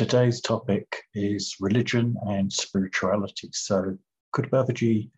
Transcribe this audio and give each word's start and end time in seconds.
today's 0.00 0.40
topic 0.40 0.86
is 1.12 1.56
religion 1.60 2.16
and 2.22 2.50
spirituality. 2.50 3.50
So, 3.52 3.98
could 4.32 4.46
Babaji 4.50 5.10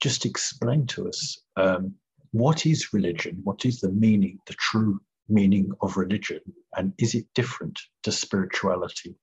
just 0.00 0.24
explain 0.24 0.86
to 0.86 1.06
us 1.06 1.42
um, 1.58 1.92
what 2.30 2.64
is 2.64 2.94
religion? 2.94 3.42
What 3.44 3.66
is 3.66 3.80
the 3.80 3.90
meaning, 3.90 4.38
the 4.46 4.54
true 4.54 5.02
meaning 5.28 5.70
of 5.82 5.98
religion, 5.98 6.40
and 6.74 6.94
is 6.96 7.14
it 7.14 7.26
different 7.34 7.78
to 8.04 8.10
spirituality? 8.10 9.14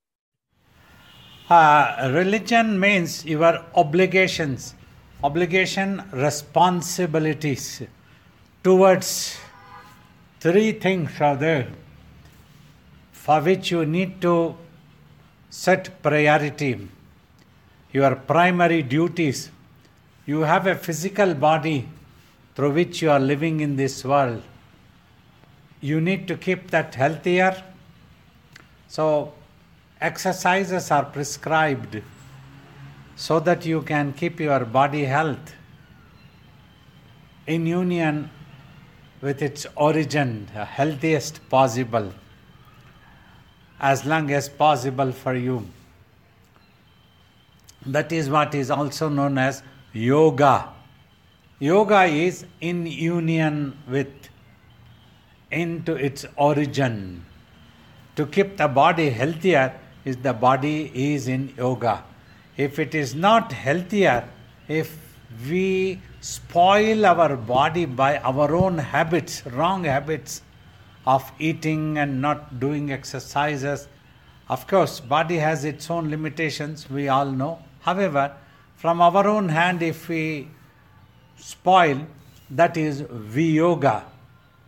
Uh, 1.49 2.11
religion 2.13 2.79
means 2.79 3.25
your 3.25 3.65
obligations, 3.73 4.75
obligation, 5.23 6.03
responsibilities 6.11 7.81
towards 8.63 9.39
three 10.39 10.71
things 10.73 11.09
are 11.19 11.35
there 11.35 11.67
for 13.11 13.41
which 13.41 13.71
you 13.71 13.87
need 13.87 14.21
to 14.21 14.55
set 15.49 16.01
priority. 16.01 16.87
Your 17.91 18.15
primary 18.15 18.83
duties. 18.83 19.49
You 20.25 20.41
have 20.41 20.67
a 20.67 20.75
physical 20.75 21.33
body 21.33 21.87
through 22.55 22.73
which 22.73 23.01
you 23.01 23.09
are 23.09 23.19
living 23.19 23.61
in 23.61 23.75
this 23.75 24.05
world. 24.05 24.43
You 25.81 25.99
need 25.99 26.27
to 26.27 26.37
keep 26.37 26.69
that 26.71 26.93
healthier. 26.95 27.63
So, 28.87 29.33
exercises 30.01 30.91
are 30.91 31.05
prescribed 31.05 32.01
so 33.15 33.39
that 33.39 33.65
you 33.65 33.81
can 33.81 34.13
keep 34.13 34.39
your 34.39 34.65
body 34.65 35.05
health 35.05 35.55
in 37.47 37.65
union 37.65 38.29
with 39.21 39.41
its 39.41 39.65
origin, 39.75 40.47
healthiest 40.53 41.47
possible, 41.49 42.13
as 43.79 44.05
long 44.05 44.31
as 44.31 44.49
possible 44.49 45.11
for 45.11 45.35
you. 45.35 45.65
That 47.85 48.11
is 48.11 48.29
what 48.29 48.53
is 48.53 48.69
also 48.69 49.09
known 49.09 49.37
as 49.37 49.63
yoga. 49.93 50.69
Yoga 51.59 52.03
is 52.03 52.45
in 52.61 52.85
union 52.85 53.77
with, 53.87 54.13
into 55.51 55.95
its 55.95 56.25
origin. 56.35 57.25
To 58.15 58.25
keep 58.25 58.57
the 58.57 58.67
body 58.67 59.09
healthier, 59.09 59.73
is 60.05 60.17
the 60.17 60.33
body 60.33 60.91
is 60.93 61.27
in 61.27 61.53
yoga. 61.57 62.03
If 62.57 62.79
it 62.79 62.95
is 62.95 63.15
not 63.15 63.51
healthier, 63.51 64.27
if 64.67 64.97
we 65.49 66.01
spoil 66.21 67.05
our 67.05 67.35
body 67.37 67.85
by 67.85 68.17
our 68.17 68.55
own 68.55 68.77
habits, 68.77 69.45
wrong 69.45 69.83
habits 69.83 70.41
of 71.13 71.31
eating 71.39 71.97
and 71.97 72.21
not 72.21 72.59
doing 72.59 72.91
exercises, 72.91 73.87
of 74.47 74.67
course, 74.67 74.99
body 74.99 75.37
has 75.37 75.65
its 75.65 75.89
own 75.89 76.09
limitations, 76.09 76.89
we 76.89 77.07
all 77.07 77.31
know. 77.41 77.59
However, 77.81 78.33
from 78.75 79.01
our 79.01 79.27
own 79.27 79.49
hand, 79.49 79.81
if 79.81 80.07
we 80.07 80.47
spoil, 81.37 82.05
that 82.51 82.77
is 82.77 83.01
viyoga, 83.01 84.03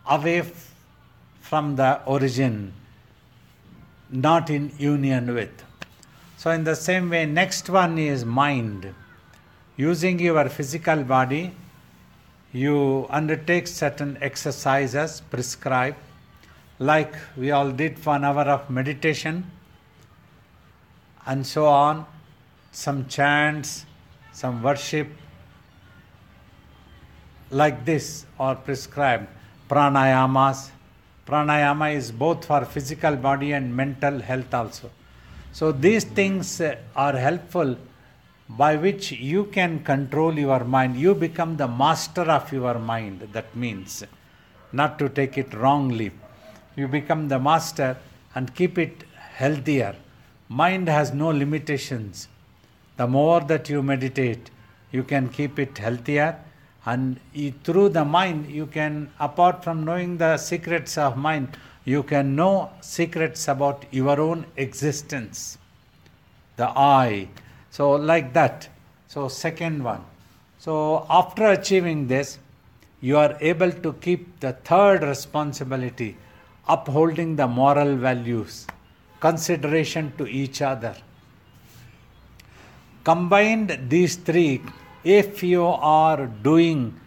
away 0.06 0.38
f- 0.40 0.74
from 1.40 1.76
the 1.76 2.00
origin 2.04 2.72
not 4.12 4.50
in 4.50 4.70
union 4.78 5.34
with. 5.34 5.64
So, 6.36 6.50
in 6.50 6.64
the 6.64 6.76
same 6.76 7.08
way, 7.08 7.24
next 7.24 7.70
one 7.70 7.98
is 7.98 8.24
mind. 8.24 8.94
Using 9.76 10.18
your 10.18 10.48
physical 10.48 11.02
body, 11.02 11.54
you 12.52 13.06
undertake 13.08 13.66
certain 13.66 14.18
exercises 14.20 15.22
prescribed, 15.30 15.96
like 16.82 17.14
we 17.36 17.50
all 17.50 17.70
did 17.70 17.98
for 17.98 18.16
an 18.16 18.24
hour 18.24 18.46
of 18.56 18.68
meditation, 18.68 19.50
and 21.26 21.46
so 21.46 21.66
on, 21.66 22.04
some 22.72 23.06
chants, 23.06 23.86
some 24.32 24.62
worship, 24.62 25.08
like 27.50 27.84
this 27.84 28.26
are 28.40 28.56
prescribed. 28.56 29.28
Pranayamas, 29.68 30.70
Pranayama 31.26 31.94
is 31.94 32.10
both 32.10 32.44
for 32.44 32.64
physical 32.64 33.14
body 33.16 33.52
and 33.52 33.74
mental 33.74 34.18
health 34.18 34.52
also. 34.52 34.90
So 35.52 35.70
these 35.70 36.04
things 36.04 36.60
uh, 36.60 36.76
are 36.96 37.16
helpful 37.16 37.76
by 38.48 38.76
which 38.76 39.12
you 39.12 39.44
can 39.44 39.84
control 39.84 40.38
your 40.38 40.64
mind. 40.64 40.96
You 40.96 41.14
become 41.14 41.56
the 41.56 41.68
master 41.68 42.22
of 42.22 42.52
your 42.52 42.78
mind. 42.78 43.28
That 43.32 43.54
means 43.54 44.02
not 44.72 44.98
to 44.98 45.08
take 45.08 45.38
it 45.38 45.54
wrongly. 45.54 46.10
You 46.76 46.88
become 46.88 47.28
the 47.28 47.38
master 47.38 47.96
and 48.34 48.54
keep 48.54 48.78
it 48.78 49.04
healthier. 49.16 49.94
Mind 50.48 50.88
has 50.88 51.12
no 51.12 51.28
limitations. 51.28 52.28
The 52.96 53.06
more 53.06 53.40
that 53.40 53.68
you 53.68 53.82
meditate, 53.82 54.50
you 54.90 55.02
can 55.02 55.28
keep 55.28 55.58
it 55.58 55.78
healthier. 55.78 56.38
And 56.84 57.20
through 57.64 57.90
the 57.90 58.04
mind 58.04 58.50
you 58.50 58.66
can 58.66 59.10
apart 59.20 59.62
from 59.62 59.84
knowing 59.84 60.18
the 60.18 60.36
secrets 60.36 60.98
of 60.98 61.16
mind 61.16 61.56
you 61.84 62.02
can 62.02 62.36
know 62.36 62.70
secrets 62.80 63.48
about 63.48 63.84
your 63.90 64.20
own 64.20 64.46
existence. 64.56 65.58
The 66.56 66.68
i. 66.68 67.28
So 67.70 67.92
like 67.92 68.32
that. 68.32 68.68
So 69.08 69.28
second 69.28 69.82
one. 69.84 70.04
So 70.58 71.06
after 71.10 71.46
achieving 71.46 72.06
this 72.08 72.38
you 73.00 73.16
are 73.16 73.36
able 73.40 73.72
to 73.72 73.92
keep 73.94 74.40
the 74.40 74.52
third 74.52 75.02
responsibility 75.02 76.16
upholding 76.68 77.36
the 77.36 77.46
moral 77.46 77.96
values 77.96 78.66
consideration 79.20 80.12
to 80.18 80.26
each 80.26 80.62
other. 80.62 80.94
Combined 83.04 83.78
these 83.88 84.16
three 84.16 84.62
if 85.04 85.42
you 85.42 85.64
are 85.64 86.26
doing, 86.26 86.98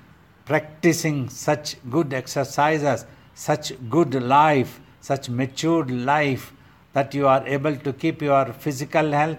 practicing 0.46 1.30
such 1.30 1.78
good 1.90 2.14
exercises, 2.14 3.06
such 3.34 3.74
good 3.90 4.14
life, 4.16 4.80
such 5.02 5.30
matured 5.30 5.90
life, 5.92 6.54
that 6.94 7.14
you 7.14 7.28
are 7.28 7.46
able 7.48 7.76
to 7.76 7.94
keep 7.94 8.22
your 8.22 8.46
physical 8.54 9.12
health, 9.12 9.38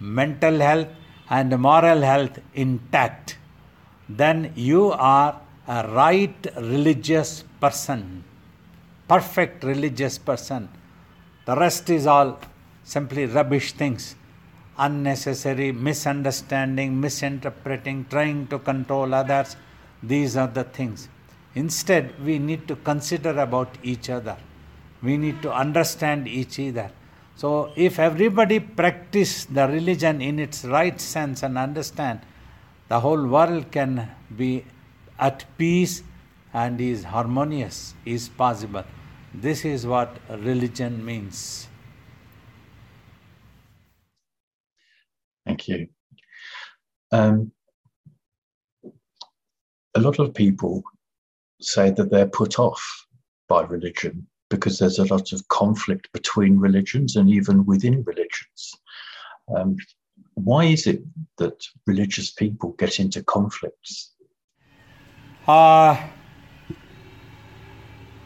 mental 0.00 0.58
health, 0.58 0.88
and 1.30 1.58
moral 1.58 2.00
health 2.00 2.38
intact, 2.54 3.36
then 4.08 4.52
you 4.54 4.90
are 4.92 5.40
a 5.66 5.88
right 5.88 6.46
religious 6.56 7.44
person, 7.60 8.24
perfect 9.08 9.64
religious 9.64 10.18
person. 10.18 10.68
The 11.46 11.56
rest 11.56 11.88
is 11.90 12.06
all 12.06 12.38
simply 12.84 13.26
rubbish 13.26 13.72
things 13.72 14.14
unnecessary 14.78 15.72
misunderstanding, 15.72 17.00
misinterpreting, 17.00 18.06
trying 18.08 18.46
to 18.46 18.58
control 18.58 19.12
others. 19.12 19.56
These 20.02 20.36
are 20.36 20.46
the 20.46 20.64
things. 20.64 21.08
Instead, 21.54 22.14
we 22.24 22.38
need 22.38 22.68
to 22.68 22.76
consider 22.76 23.30
about 23.40 23.76
each 23.82 24.08
other. 24.08 24.36
We 25.02 25.16
need 25.16 25.42
to 25.42 25.52
understand 25.52 26.28
each 26.28 26.60
other. 26.60 26.90
So, 27.34 27.72
if 27.76 27.98
everybody 27.98 28.60
practice 28.60 29.44
the 29.44 29.68
religion 29.68 30.20
in 30.20 30.38
its 30.38 30.64
right 30.64 31.00
sense 31.00 31.42
and 31.42 31.58
understand, 31.58 32.20
the 32.88 33.00
whole 33.00 33.26
world 33.26 33.70
can 33.70 34.10
be 34.36 34.64
at 35.18 35.44
peace 35.56 36.02
and 36.52 36.80
is 36.80 37.04
harmonious, 37.04 37.94
is 38.04 38.28
possible. 38.28 38.84
This 39.34 39.64
is 39.64 39.86
what 39.86 40.16
religion 40.30 41.04
means. 41.04 41.68
Thank 45.46 45.68
you. 45.68 45.88
Um, 47.12 47.52
a 49.94 50.00
lot 50.00 50.18
of 50.18 50.34
people 50.34 50.82
say 51.60 51.90
that 51.90 52.10
they're 52.10 52.26
put 52.26 52.58
off 52.58 53.06
by 53.48 53.62
religion 53.62 54.26
because 54.50 54.78
there's 54.78 54.98
a 54.98 55.12
lot 55.12 55.32
of 55.32 55.46
conflict 55.48 56.10
between 56.12 56.58
religions 56.58 57.16
and 57.16 57.28
even 57.28 57.64
within 57.66 58.02
religions. 58.04 58.74
Um, 59.54 59.76
why 60.34 60.64
is 60.64 60.86
it 60.86 61.02
that 61.38 61.64
religious 61.86 62.30
people 62.30 62.70
get 62.78 63.00
into 63.00 63.22
conflicts? 63.22 64.14
Uh, 65.46 65.96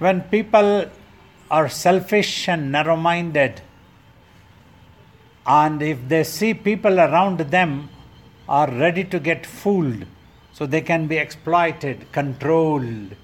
when 0.03 0.23
people 0.23 0.91
are 1.51 1.69
selfish 1.69 2.49
and 2.49 2.73
narrow 2.73 2.97
minded, 2.97 3.61
and 5.47 5.83
if 5.83 6.09
they 6.09 6.25
see 6.25 6.55
people 6.55 6.99
around 6.99 7.39
them 7.39 7.89
are 8.49 8.71
ready 8.71 9.05
to 9.05 9.19
get 9.19 9.47
fooled, 9.47 10.05
so 10.53 10.67
they 10.67 10.81
can 10.81 11.07
be 11.07 11.17
exploited, 11.17 12.11
controlled. 12.13 13.17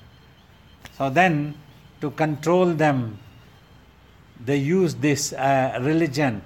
So 0.96 1.10
then, 1.10 1.54
to 2.00 2.10
control 2.10 2.66
them, 2.74 3.18
they 4.44 4.56
use 4.56 4.94
this 4.94 5.32
uh, 5.32 5.78
religion 5.82 6.42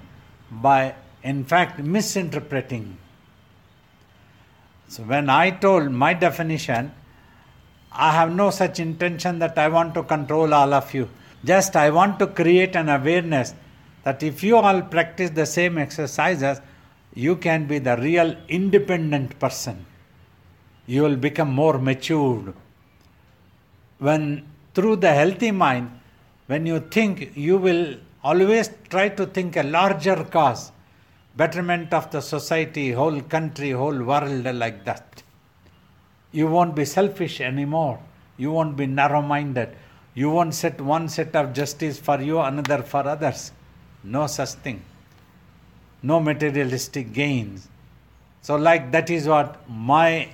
by, 0.51 0.95
in 1.23 1.43
fact, 1.45 1.79
misinterpreting. 1.79 2.97
So 4.87 5.03
when 5.03 5.29
I 5.29 5.51
told 5.51 5.91
my 5.91 6.13
definition, 6.13 6.91
I 7.95 8.11
have 8.11 8.33
no 8.33 8.49
such 8.49 8.79
intention 8.79 9.39
that 9.39 9.57
I 9.57 9.67
want 9.67 9.93
to 9.95 10.03
control 10.03 10.53
all 10.53 10.73
of 10.73 10.93
you. 10.93 11.09
Just 11.45 11.75
I 11.75 11.89
want 11.89 12.19
to 12.19 12.27
create 12.27 12.75
an 12.75 12.89
awareness 12.89 13.53
that 14.03 14.23
if 14.23 14.43
you 14.43 14.57
all 14.57 14.81
practice 14.81 15.29
the 15.29 15.45
same 15.45 15.77
exercises, 15.77 16.59
you 17.13 17.35
can 17.35 17.67
be 17.67 17.79
the 17.79 17.97
real 17.97 18.35
independent 18.47 19.39
person. 19.39 19.85
You 20.87 21.03
will 21.03 21.15
become 21.15 21.53
more 21.53 21.77
matured. 21.77 22.53
When 23.99 24.45
through 24.73 24.97
the 24.97 25.13
healthy 25.13 25.51
mind, 25.51 25.91
when 26.47 26.65
you 26.65 26.79
think, 26.79 27.31
you 27.35 27.57
will 27.57 27.97
always 28.23 28.69
try 28.89 29.09
to 29.09 29.25
think 29.25 29.55
a 29.55 29.63
larger 29.63 30.23
cause, 30.23 30.71
betterment 31.37 31.93
of 31.93 32.11
the 32.11 32.21
society, 32.21 32.91
whole 32.91 33.21
country, 33.21 33.71
whole 33.71 34.03
world 34.03 34.43
like 34.55 34.83
that. 34.85 35.22
You 36.33 36.47
won't 36.47 36.75
be 36.75 36.83
selfish 36.83 37.39
anymore. 37.39 37.99
You 38.37 38.51
won't 38.51 38.75
be 38.75 38.87
narrow 38.87 39.21
minded. 39.21 39.69
You 40.15 40.31
won't 40.31 40.53
set 40.53 40.81
one 40.81 41.07
set 41.07 41.35
of 41.35 41.53
justice 41.53 41.97
for 41.97 42.19
you, 42.19 42.39
another 42.39 42.83
for 42.83 43.07
others. 43.07 43.51
No 44.03 44.27
such 44.27 44.49
thing. 44.65 44.81
No 46.01 46.19
materialistic 46.19 47.13
gains. 47.13 47.69
So, 48.41 48.55
like 48.55 48.91
that 48.91 49.09
is 49.09 49.27
what 49.27 49.57
my 49.69 50.29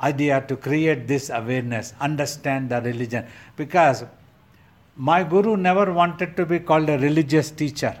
idea 0.00 0.40
to 0.46 0.56
create 0.56 1.08
this 1.08 1.30
awareness, 1.30 1.94
understand 2.00 2.68
the 2.70 2.80
religion. 2.82 3.26
Because 3.56 4.04
my 4.96 5.24
guru 5.24 5.56
never 5.56 5.92
wanted 5.92 6.36
to 6.36 6.46
be 6.46 6.58
called 6.60 6.88
a 6.88 6.98
religious 6.98 7.50
teacher. 7.50 7.98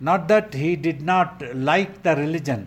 Not 0.00 0.28
that 0.28 0.54
he 0.54 0.76
did 0.76 1.02
not 1.02 1.42
like 1.54 2.02
the 2.02 2.16
religion, 2.16 2.66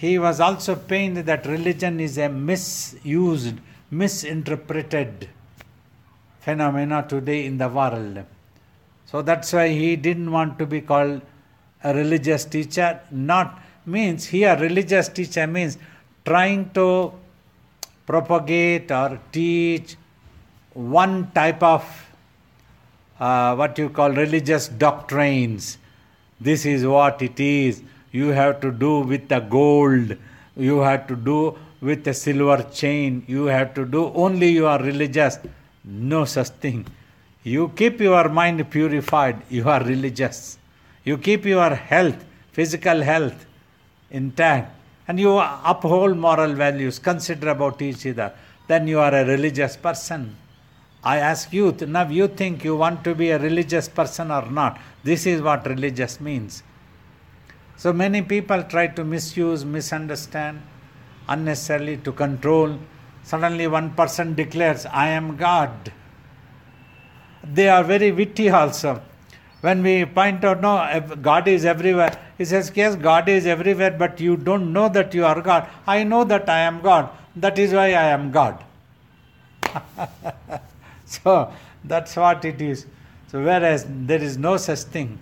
he 0.00 0.18
was 0.18 0.40
also 0.40 0.74
pained 0.74 1.18
that 1.18 1.44
religion 1.44 2.00
is 2.00 2.16
a 2.16 2.26
misused, 2.26 3.56
misinterpreted 3.90 5.28
phenomena 6.40 7.04
today 7.06 7.44
in 7.44 7.58
the 7.58 7.68
world. 7.68 8.24
So 9.04 9.20
that's 9.20 9.52
why 9.52 9.68
he 9.68 9.96
didn't 9.96 10.30
want 10.30 10.58
to 10.58 10.64
be 10.64 10.80
called 10.80 11.20
a 11.84 11.92
religious 11.92 12.46
teacher. 12.46 13.00
Not 13.10 13.60
means 13.84 14.24
here 14.24 14.56
religious 14.58 15.10
teacher 15.10 15.46
means 15.46 15.76
trying 16.24 16.70
to 16.70 17.12
propagate 18.06 18.90
or 18.90 19.20
teach 19.32 19.96
one 20.72 21.30
type 21.32 21.62
of 21.62 21.84
uh, 23.18 23.54
what 23.54 23.76
you 23.76 23.90
call 23.90 24.10
religious 24.12 24.68
doctrines. 24.68 25.76
This 26.40 26.64
is 26.64 26.86
what 26.86 27.20
it 27.20 27.38
is. 27.38 27.82
You 28.12 28.28
have 28.28 28.60
to 28.60 28.70
do 28.70 29.00
with 29.00 29.28
the 29.28 29.40
gold. 29.40 30.16
You 30.56 30.78
have 30.78 31.06
to 31.08 31.16
do 31.16 31.56
with 31.80 32.06
a 32.08 32.14
silver 32.14 32.62
chain. 32.72 33.24
You 33.26 33.46
have 33.46 33.74
to 33.74 33.84
do 33.84 34.12
only 34.14 34.48
you 34.48 34.66
are 34.66 34.82
religious. 34.82 35.38
No 35.84 36.24
such 36.24 36.48
thing. 36.48 36.86
You 37.42 37.68
keep 37.76 38.00
your 38.00 38.28
mind 38.28 38.68
purified. 38.70 39.42
You 39.48 39.68
are 39.68 39.82
religious. 39.82 40.58
You 41.04 41.16
keep 41.16 41.44
your 41.46 41.74
health, 41.74 42.24
physical 42.52 43.00
health 43.00 43.46
intact, 44.10 44.74
and 45.08 45.18
you 45.18 45.38
uphold 45.38 46.16
moral 46.16 46.52
values, 46.52 46.98
consider 46.98 47.48
about 47.50 47.80
each 47.80 48.06
other. 48.06 48.32
Then 48.68 48.86
you 48.86 49.00
are 49.00 49.14
a 49.14 49.24
religious 49.24 49.76
person. 49.76 50.36
I 51.02 51.18
ask 51.18 51.52
you, 51.52 51.72
now 51.86 52.08
you 52.08 52.28
think 52.28 52.62
you 52.62 52.76
want 52.76 53.02
to 53.04 53.14
be 53.14 53.30
a 53.30 53.38
religious 53.38 53.88
person 53.88 54.30
or 54.30 54.50
not. 54.50 54.78
This 55.02 55.26
is 55.26 55.40
what 55.40 55.66
religious 55.66 56.20
means. 56.20 56.62
So 57.80 57.94
many 57.94 58.20
people 58.20 58.62
try 58.64 58.88
to 58.88 59.02
misuse, 59.02 59.64
misunderstand, 59.64 60.60
unnecessarily 61.26 61.96
to 62.08 62.12
control. 62.12 62.78
Suddenly 63.22 63.68
one 63.68 63.94
person 63.94 64.34
declares, 64.34 64.84
I 64.84 65.06
am 65.06 65.38
God. 65.38 65.90
They 67.42 67.70
are 67.70 67.82
very 67.82 68.12
witty 68.12 68.50
also. 68.50 69.00
When 69.62 69.82
we 69.82 70.04
point 70.04 70.44
out, 70.44 70.60
no, 70.60 71.16
God 71.22 71.48
is 71.48 71.64
everywhere, 71.64 72.18
he 72.36 72.44
says, 72.44 72.70
Yes, 72.74 72.96
God 72.96 73.30
is 73.30 73.46
everywhere, 73.46 73.92
but 73.92 74.20
you 74.20 74.36
don't 74.36 74.74
know 74.74 74.90
that 74.90 75.14
you 75.14 75.24
are 75.24 75.40
God. 75.40 75.66
I 75.86 76.04
know 76.04 76.24
that 76.24 76.50
I 76.50 76.58
am 76.58 76.82
God. 76.82 77.08
That 77.34 77.58
is 77.58 77.72
why 77.72 77.94
I 77.94 78.08
am 78.18 78.30
God. 78.30 78.62
So 81.06 81.50
that's 81.82 82.14
what 82.14 82.44
it 82.44 82.60
is. 82.60 82.84
So 83.28 83.42
whereas 83.42 83.86
there 83.88 84.22
is 84.22 84.36
no 84.36 84.58
such 84.58 84.80
thing. 84.80 85.18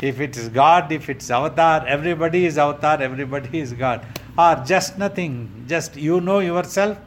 If 0.00 0.20
it 0.20 0.36
is 0.36 0.48
God, 0.48 0.92
if 0.92 1.08
it's 1.08 1.28
avatar, 1.30 1.84
everybody 1.86 2.46
is 2.46 2.56
avatar, 2.56 3.02
everybody 3.02 3.58
is 3.58 3.72
God. 3.72 4.06
Or 4.36 4.62
just 4.64 4.96
nothing. 4.96 5.64
Just 5.66 5.96
you 5.96 6.20
know 6.20 6.38
yourself, 6.38 6.98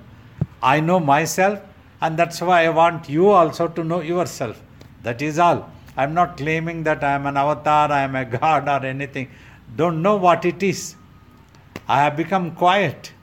I 0.62 0.82
know 0.82 1.00
myself, 1.00 1.62
and 2.02 2.18
that's 2.18 2.42
why 2.42 2.66
I 2.66 2.70
want 2.70 3.08
you 3.08 3.30
also 3.30 3.70
to 3.70 3.84
know 3.84 4.02
yourself. 4.02 4.62
That 5.04 5.22
is 5.22 5.40
all. 5.40 5.70
I'm 5.96 6.14
not 6.14 6.38
claiming 6.38 6.84
that 6.84 7.04
I 7.04 7.14
am 7.14 7.26
an 7.26 7.38
avatar, 7.38 7.92
I 7.92 8.02
am 8.02 8.16
a 8.16 8.26
God 8.26 8.68
or 8.68 8.86
anything. 8.86 9.30
Don't 9.76 10.02
know 10.02 10.18
what 10.18 10.44
it 10.44 10.62
is. 10.62 10.96
I 11.88 12.04
have 12.04 12.18
become 12.18 12.52
quiet 12.56 13.14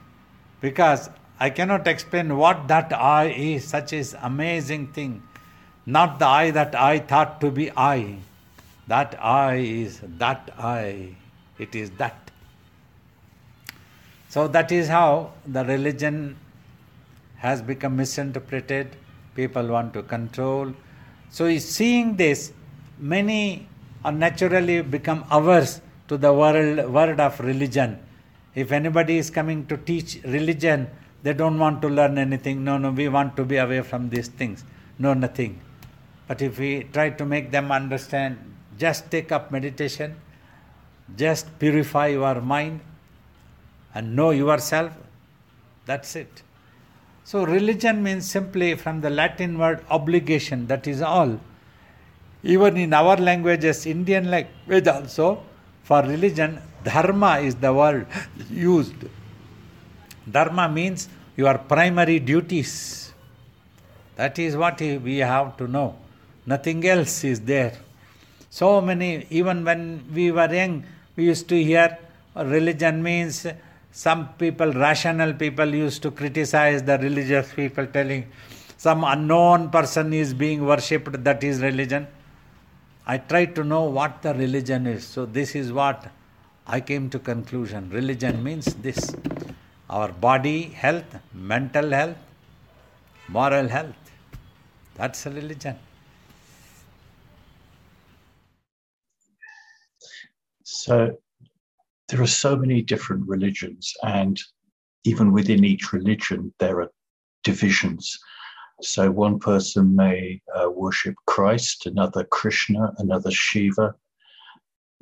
because 0.61 1.09
I 1.39 1.49
cannot 1.51 1.87
explain 1.87 2.35
what 2.37 2.67
that 2.67 2.91
I 2.91 3.27
is, 3.27 3.65
such 3.67 3.93
is 3.93 4.15
amazing 4.21 4.87
thing. 4.87 5.23
Not 5.85 6.19
the 6.19 6.25
I 6.25 6.51
that 6.51 6.75
I 6.75 6.99
thought 6.99 7.39
to 7.41 7.51
be 7.51 7.71
I. 7.75 8.17
That 8.89 9.15
I 9.23 9.55
is 9.55 10.01
that 10.17 10.51
I. 10.57 11.15
It 11.59 11.75
is 11.75 11.91
that. 12.01 12.31
So 14.29 14.47
that 14.47 14.71
is 14.71 14.87
how 14.87 15.33
the 15.45 15.63
religion 15.63 16.35
has 17.37 17.61
become 17.61 17.97
misinterpreted. 17.97 18.95
People 19.35 19.67
want 19.67 19.93
to 19.93 20.01
control. 20.01 20.73
So 21.29 21.55
seeing 21.59 22.15
this, 22.15 22.51
many 22.97 23.67
are 24.03 24.11
naturally 24.11 24.81
become 24.81 25.23
averse 25.29 25.81
to 26.07 26.17
the 26.17 26.33
world, 26.33 26.91
word 26.91 27.19
of 27.19 27.39
religion. 27.39 27.99
If 28.55 28.71
anybody 28.71 29.19
is 29.19 29.29
coming 29.29 29.67
to 29.67 29.77
teach 29.77 30.19
religion, 30.23 30.89
they 31.21 31.33
don't 31.33 31.59
want 31.59 31.83
to 31.83 31.89
learn 31.89 32.17
anything. 32.17 32.63
No, 32.63 32.79
no, 32.79 32.89
we 32.91 33.07
want 33.07 33.37
to 33.37 33.45
be 33.45 33.57
away 33.57 33.81
from 33.81 34.09
these 34.09 34.29
things. 34.29 34.63
No, 34.97 35.13
nothing. 35.13 35.61
But 36.27 36.41
if 36.41 36.57
we 36.57 36.87
try 36.91 37.11
to 37.11 37.25
make 37.25 37.51
them 37.51 37.71
understand, 37.71 38.37
just 38.79 39.11
take 39.11 39.31
up 39.31 39.51
meditation, 39.51 40.15
just 41.17 41.47
purify 41.59 42.07
your 42.07 42.41
mind 42.41 42.79
and 43.93 44.15
know 44.15 44.31
yourself, 44.31 44.93
that's 45.85 46.15
it. 46.15 46.43
So, 47.23 47.43
religion 47.43 48.01
means 48.01 48.29
simply 48.29 48.75
from 48.75 49.01
the 49.01 49.09
Latin 49.09 49.57
word 49.59 49.85
obligation, 49.89 50.65
that 50.67 50.87
is 50.87 51.01
all. 51.01 51.39
Even 52.41 52.77
in 52.77 52.93
our 52.93 53.17
languages, 53.17 53.85
Indian 53.85 54.31
language 54.31 54.87
also, 54.87 55.43
for 55.83 56.01
religion, 56.03 56.61
dharma 56.83 57.39
is 57.39 57.55
the 57.55 57.73
word 57.73 58.07
used. 58.49 58.95
Dharma 60.31 60.69
means 60.69 61.09
your 61.35 61.57
primary 61.57 62.19
duties. 62.19 63.13
That 64.15 64.39
is 64.39 64.55
what 64.55 64.79
we 64.79 65.17
have 65.17 65.57
to 65.57 65.67
know. 65.67 65.97
Nothing 66.45 66.85
else 66.87 67.23
is 67.23 67.41
there. 67.41 67.73
So 68.49 68.81
many, 68.81 69.27
even 69.29 69.63
when 69.63 70.03
we 70.13 70.31
were 70.31 70.51
young, 70.53 70.83
we 71.15 71.25
used 71.25 71.47
to 71.49 71.63
hear 71.63 71.97
oh, 72.35 72.45
religion 72.45 73.03
means 73.03 73.45
some 73.91 74.29
people, 74.33 74.73
rational 74.73 75.33
people, 75.33 75.67
used 75.73 76.01
to 76.03 76.11
criticize 76.11 76.83
the 76.83 76.97
religious 76.97 77.53
people, 77.53 77.85
telling 77.85 78.25
some 78.77 79.03
unknown 79.03 79.69
person 79.69 80.13
is 80.13 80.33
being 80.33 80.65
worshipped, 80.65 81.23
that 81.23 81.43
is 81.43 81.61
religion. 81.61 82.07
I 83.05 83.17
tried 83.17 83.55
to 83.55 83.63
know 83.63 83.83
what 83.83 84.21
the 84.21 84.33
religion 84.33 84.87
is. 84.87 85.05
So 85.05 85.25
this 85.25 85.55
is 85.55 85.71
what 85.71 86.11
I 86.65 86.79
came 86.79 87.09
to 87.09 87.19
conclusion. 87.19 87.89
Religion 87.89 88.43
means 88.43 88.65
this 88.75 89.15
our 89.89 90.11
body 90.11 90.63
health, 90.63 91.17
mental 91.33 91.89
health, 91.89 92.17
moral 93.27 93.67
health. 93.67 93.95
That's 94.95 95.25
a 95.25 95.31
religion. 95.31 95.77
So 100.83 101.17
there 102.07 102.21
are 102.21 102.35
so 102.45 102.55
many 102.55 102.81
different 102.81 103.27
religions, 103.27 103.93
and 104.03 104.39
even 105.03 105.33
within 105.33 105.65
each 105.65 105.91
religion, 105.91 106.53
there 106.59 106.79
are 106.79 106.89
divisions. 107.43 108.17
So 108.81 109.11
one 109.11 109.39
person 109.39 109.93
may 109.93 110.41
uh, 110.55 110.69
worship 110.69 111.15
Christ, 111.25 111.85
another 111.85 112.23
Krishna, 112.23 112.93
another 112.97 113.29
Shiva. 113.29 113.93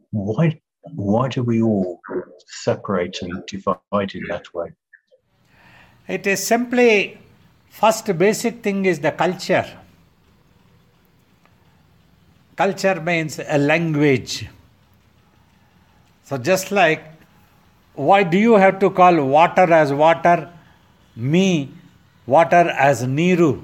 Why 0.10 0.60
why 0.96 1.28
do 1.28 1.44
we 1.44 1.62
all 1.62 2.02
separate 2.48 3.22
and 3.22 3.46
divide 3.46 4.16
in 4.16 4.24
that 4.30 4.52
way? 4.56 4.70
It 6.08 6.26
is 6.26 6.44
simply 6.44 7.20
first 7.70 8.18
basic 8.18 8.64
thing 8.64 8.86
is 8.86 9.00
the 9.00 9.12
culture. 9.12 9.70
Culture 12.56 13.00
means 13.00 13.40
a 13.40 13.60
language. 13.60 14.48
So 16.28 16.38
just 16.38 16.72
like 16.74 17.04
why 17.96 18.22
do 18.24 18.38
you 18.38 18.56
have 18.56 18.80
to 18.80 18.90
call 18.90 19.16
water 19.26 19.72
as 19.74 19.94
water, 19.94 20.50
me 21.16 21.72
water 22.26 22.70
as 22.88 23.04
Niru? 23.06 23.64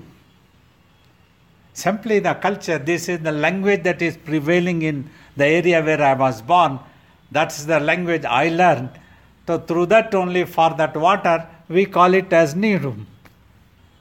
Simply 1.74 2.20
the 2.20 2.34
culture, 2.36 2.78
this 2.80 3.10
is 3.10 3.20
the 3.20 3.34
language 3.34 3.84
that 3.84 4.02
is 4.02 4.16
prevailing 4.16 4.82
in 4.82 5.10
the 5.36 5.46
area 5.46 5.84
where 5.84 6.02
I 6.02 6.14
was 6.14 6.42
born, 6.42 6.80
that's 7.32 7.66
the 7.66 7.82
language 7.82 8.24
I 8.24 8.48
learned. 8.48 8.92
So 9.46 9.60
through 9.60 9.88
that 9.88 10.16
only 10.16 10.46
for 10.46 10.74
that 10.76 10.96
water, 10.96 11.46
we 11.68 11.86
call 11.86 12.14
it 12.14 12.32
as 12.32 12.56
Niru. 12.56 13.06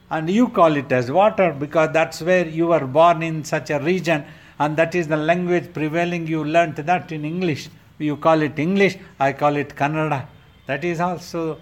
And 0.09 0.31
you 0.31 0.49
call 0.49 0.77
it 0.77 0.93
as 0.93 1.11
water 1.11 1.53
because 1.53 1.91
that's 1.93 2.23
where 2.23 2.47
you 2.47 2.69
were 2.69 2.87
born 2.87 3.25
in 3.25 3.43
such 3.43 3.71
a 3.71 3.81
region 3.81 4.25
and 4.61 4.77
that 4.77 4.95
is 4.95 5.09
the 5.09 5.17
language 5.17 5.75
prevailing. 5.75 6.29
You 6.29 6.45
learnt 6.45 6.77
that 6.77 7.11
in 7.11 7.25
English. 7.25 7.69
You 8.03 8.17
call 8.17 8.43
it 8.43 8.59
English, 8.59 8.99
I 9.19 9.33
call 9.33 9.57
it 9.57 9.71
Kannada. 9.77 10.27
That 10.67 10.85
is 10.85 11.01
also 11.01 11.59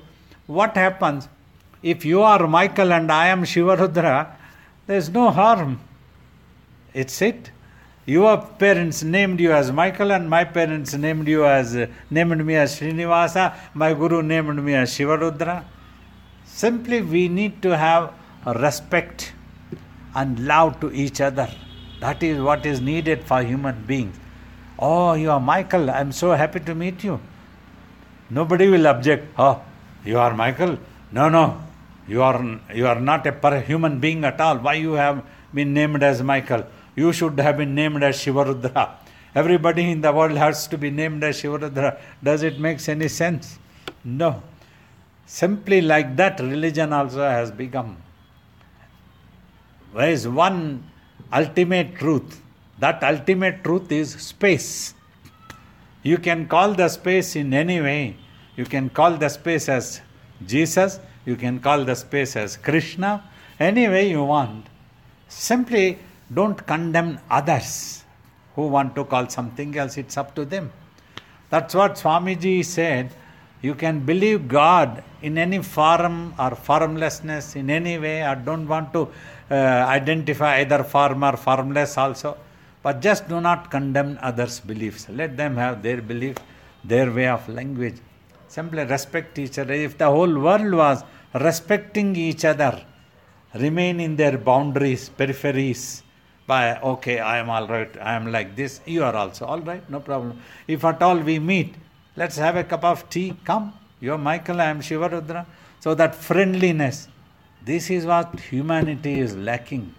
what 0.46 0.76
happens 0.76 1.28
if 1.82 2.04
you 2.04 2.22
are 2.22 2.46
Michael 2.46 2.92
and 2.92 3.10
I 3.10 3.28
am 3.28 3.42
Shivarudra, 3.42 4.30
there 4.86 4.96
is 4.98 5.08
no 5.08 5.30
harm. 5.30 5.80
It's 6.92 7.22
it. 7.22 7.50
Your 8.04 8.38
parents 8.38 9.02
named 9.02 9.40
you 9.40 9.52
as 9.52 9.70
Michael, 9.70 10.12
and 10.12 10.28
my 10.28 10.44
parents 10.44 10.94
named 10.94 11.28
you 11.28 11.46
as 11.46 11.76
named 12.10 12.44
me 12.44 12.56
as 12.56 12.78
Srinivasa. 12.78 13.54
My 13.72 13.94
guru 13.94 14.22
named 14.22 14.62
me 14.62 14.74
as 14.74 14.90
Shivarudra. 14.90 15.64
Simply, 16.44 17.00
we 17.00 17.28
need 17.28 17.62
to 17.62 17.76
have 17.76 18.12
respect 18.46 19.32
and 20.14 20.44
love 20.46 20.80
to 20.80 20.90
each 20.92 21.20
other. 21.20 21.48
That 22.00 22.22
is 22.22 22.40
what 22.40 22.66
is 22.66 22.80
needed 22.80 23.24
for 23.24 23.42
human 23.42 23.84
beings. 23.84 24.16
Oh, 24.80 25.12
you 25.12 25.30
are 25.30 25.40
Michael. 25.40 25.90
I'm 25.90 26.10
so 26.10 26.32
happy 26.32 26.60
to 26.60 26.74
meet 26.74 27.04
you. 27.04 27.20
Nobody 28.30 28.68
will 28.68 28.86
object. 28.86 29.26
Oh, 29.38 29.60
you 30.04 30.18
are 30.18 30.32
Michael. 30.34 30.78
No, 31.12 31.28
no. 31.28 31.60
You 32.08 32.22
are 32.22 32.60
you 32.74 32.86
are 32.86 32.98
not 32.98 33.26
a 33.26 33.60
human 33.60 34.00
being 34.00 34.24
at 34.24 34.40
all. 34.40 34.56
Why 34.58 34.74
you 34.74 34.92
have 34.92 35.24
been 35.52 35.74
named 35.74 36.02
as 36.02 36.22
Michael? 36.22 36.64
You 36.96 37.12
should 37.12 37.38
have 37.38 37.58
been 37.58 37.74
named 37.74 38.02
as 38.02 38.16
Shivarudra. 38.16 38.90
Everybody 39.34 39.90
in 39.90 40.00
the 40.00 40.12
world 40.12 40.36
has 40.36 40.66
to 40.68 40.78
be 40.78 40.90
named 40.90 41.22
as 41.22 41.40
Shivarudra. 41.42 41.98
Does 42.22 42.42
it 42.42 42.58
make 42.58 42.88
any 42.88 43.08
sense? 43.08 43.58
No. 44.02 44.42
Simply 45.26 45.80
like 45.80 46.16
that, 46.16 46.40
religion 46.40 46.92
also 46.92 47.20
has 47.20 47.50
become. 47.50 47.96
There 49.94 50.10
is 50.10 50.26
one 50.26 50.82
ultimate 51.32 51.96
truth. 51.96 52.40
That 52.80 53.04
ultimate 53.04 53.62
truth 53.62 53.92
is 53.92 54.10
space. 54.14 54.94
You 56.02 56.16
can 56.16 56.48
call 56.48 56.72
the 56.72 56.88
space 56.88 57.36
in 57.36 57.52
any 57.52 57.80
way. 57.80 58.16
You 58.56 58.64
can 58.64 58.88
call 58.88 59.16
the 59.16 59.28
space 59.28 59.68
as 59.68 60.00
Jesus, 60.46 60.98
you 61.26 61.36
can 61.36 61.60
call 61.60 61.84
the 61.84 61.94
space 61.94 62.36
as 62.36 62.56
Krishna, 62.56 63.22
any 63.58 63.86
way 63.88 64.08
you 64.10 64.24
want. 64.24 64.66
Simply 65.28 65.98
don't 66.32 66.66
condemn 66.66 67.18
others 67.30 68.04
who 68.56 68.66
want 68.68 68.94
to 68.94 69.04
call 69.04 69.28
something 69.28 69.76
else, 69.76 69.98
it's 69.98 70.16
up 70.16 70.34
to 70.34 70.44
them. 70.44 70.72
That's 71.50 71.74
what 71.74 71.94
Swamiji 71.96 72.64
said. 72.64 73.10
You 73.62 73.74
can 73.74 74.00
believe 74.00 74.48
God 74.48 75.04
in 75.20 75.36
any 75.36 75.62
form 75.62 76.34
or 76.38 76.54
formlessness 76.54 77.56
in 77.56 77.68
any 77.68 77.98
way, 77.98 78.22
or 78.22 78.36
don't 78.36 78.66
want 78.66 78.92
to 78.94 79.08
uh, 79.50 79.54
identify 79.54 80.60
either 80.60 80.82
form 80.82 81.22
or 81.24 81.36
formless 81.36 81.98
also. 81.98 82.38
But 82.82 83.02
just 83.02 83.28
do 83.28 83.40
not 83.40 83.70
condemn 83.70 84.18
others' 84.22 84.60
beliefs. 84.60 85.06
Let 85.08 85.36
them 85.36 85.56
have 85.56 85.82
their 85.82 86.00
belief, 86.00 86.36
their 86.82 87.12
way 87.12 87.28
of 87.28 87.48
language. 87.48 87.96
Simply 88.48 88.84
respect 88.84 89.38
each 89.38 89.58
other. 89.58 89.74
If 89.74 89.98
the 89.98 90.06
whole 90.06 90.38
world 90.38 90.72
was 90.72 91.04
respecting 91.34 92.16
each 92.16 92.44
other, 92.44 92.84
remain 93.54 94.00
in 94.00 94.16
their 94.16 94.38
boundaries, 94.38 95.10
peripheries, 95.10 96.02
by 96.46 96.80
okay, 96.80 97.20
I 97.20 97.38
am 97.38 97.50
all 97.50 97.68
right, 97.68 97.94
I 98.00 98.14
am 98.14 98.32
like 98.32 98.56
this, 98.56 98.80
you 98.84 99.04
are 99.04 99.14
also 99.14 99.44
all 99.44 99.60
right, 99.60 99.88
no 99.88 100.00
problem. 100.00 100.40
If 100.66 100.84
at 100.84 101.00
all 101.00 101.18
we 101.18 101.38
meet, 101.38 101.74
let's 102.16 102.36
have 102.36 102.56
a 102.56 102.64
cup 102.64 102.82
of 102.82 103.08
tea, 103.08 103.36
come. 103.44 103.72
You 104.00 104.14
are 104.14 104.18
Michael, 104.18 104.60
I 104.60 104.64
am 104.64 104.80
Shivarudra. 104.80 105.46
So 105.78 105.94
that 105.94 106.14
friendliness, 106.14 107.08
this 107.64 107.90
is 107.90 108.06
what 108.06 108.40
humanity 108.40 109.20
is 109.20 109.36
lacking. 109.36 109.94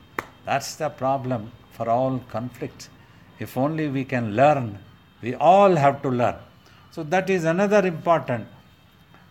That's 0.46 0.76
the 0.76 0.90
problem 0.90 1.52
for 1.82 1.90
all 1.90 2.20
conflicts. 2.30 2.90
If 3.40 3.58
only 3.58 3.88
we 3.98 4.04
can 4.14 4.36
learn, 4.36 4.78
we 5.24 5.34
all 5.36 5.76
have 5.76 6.02
to 6.04 6.10
learn. 6.10 6.36
So 6.92 7.04
that 7.04 7.30
is 7.30 7.44
another 7.44 7.86
important. 7.88 8.48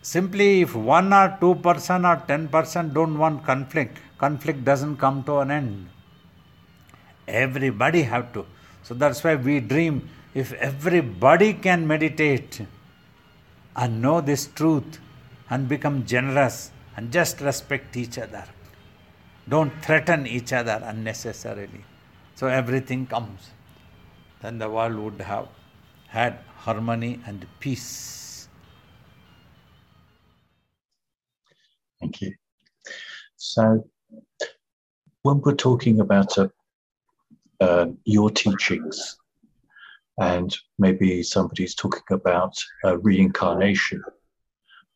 Simply 0.01 0.61
if 0.61 0.75
one 0.75 1.13
or 1.13 1.37
two 1.39 1.55
person 1.67 2.05
or 2.05 2.17
ten 2.27 2.47
percent 2.47 2.93
don't 2.93 3.17
want 3.17 3.45
conflict, 3.45 3.99
conflict 4.17 4.65
doesn't 4.65 4.97
come 4.97 5.23
to 5.25 5.37
an 5.43 5.51
end. 5.51 5.89
Everybody 7.27 8.01
have 8.13 8.33
to. 8.33 8.45
So 8.83 8.93
that's 8.95 9.23
why 9.23 9.35
we 9.35 9.59
dream 9.59 10.09
if 10.33 10.51
everybody 10.53 11.53
can 11.53 11.87
meditate 11.87 12.61
and 13.75 14.01
know 14.01 14.19
this 14.19 14.47
truth 14.47 14.99
and 15.49 15.69
become 15.69 16.05
generous 16.05 16.71
and 16.97 17.11
just 17.11 17.39
respect 17.41 17.95
each 17.95 18.17
other. 18.17 18.45
Don't 19.47 19.71
threaten 19.85 20.25
each 20.25 20.51
other 20.51 20.81
unnecessarily. 20.83 21.83
So 22.41 22.47
everything 22.47 23.05
comes. 23.05 23.51
Then 24.41 24.57
the 24.57 24.67
world 24.67 24.95
would 24.95 25.21
have 25.21 25.47
had 26.07 26.39
harmony 26.57 27.19
and 27.27 27.45
peace. 27.59 28.49
Thank 31.99 32.19
you. 32.21 32.33
So, 33.35 33.87
when 35.21 35.39
we're 35.41 35.53
talking 35.53 35.99
about 35.99 36.35
uh, 36.35 36.47
uh, 37.59 37.85
your 38.05 38.31
teachings, 38.31 39.17
and 40.17 40.57
maybe 40.79 41.21
somebody's 41.21 41.75
talking 41.75 42.09
about 42.09 42.55
uh, 42.83 42.97
reincarnation, 42.97 44.01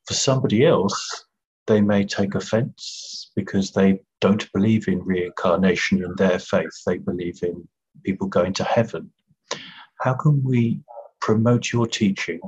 for 0.07 0.15
somebody 0.15 0.65
else, 0.65 1.24
they 1.67 1.81
may 1.81 2.05
take 2.05 2.35
offense 2.35 3.31
because 3.35 3.71
they 3.71 3.99
don't 4.21 4.51
believe 4.53 4.87
in 4.87 5.03
reincarnation 5.03 6.03
in 6.03 6.13
their 6.15 6.39
faith. 6.39 6.71
They 6.85 6.97
believe 6.97 7.39
in 7.41 7.67
people 8.03 8.27
going 8.27 8.53
to 8.53 8.63
heaven. 8.63 9.11
How 10.01 10.13
can 10.13 10.43
we 10.43 10.81
promote 11.21 11.71
your 11.71 11.87
teaching 11.87 12.39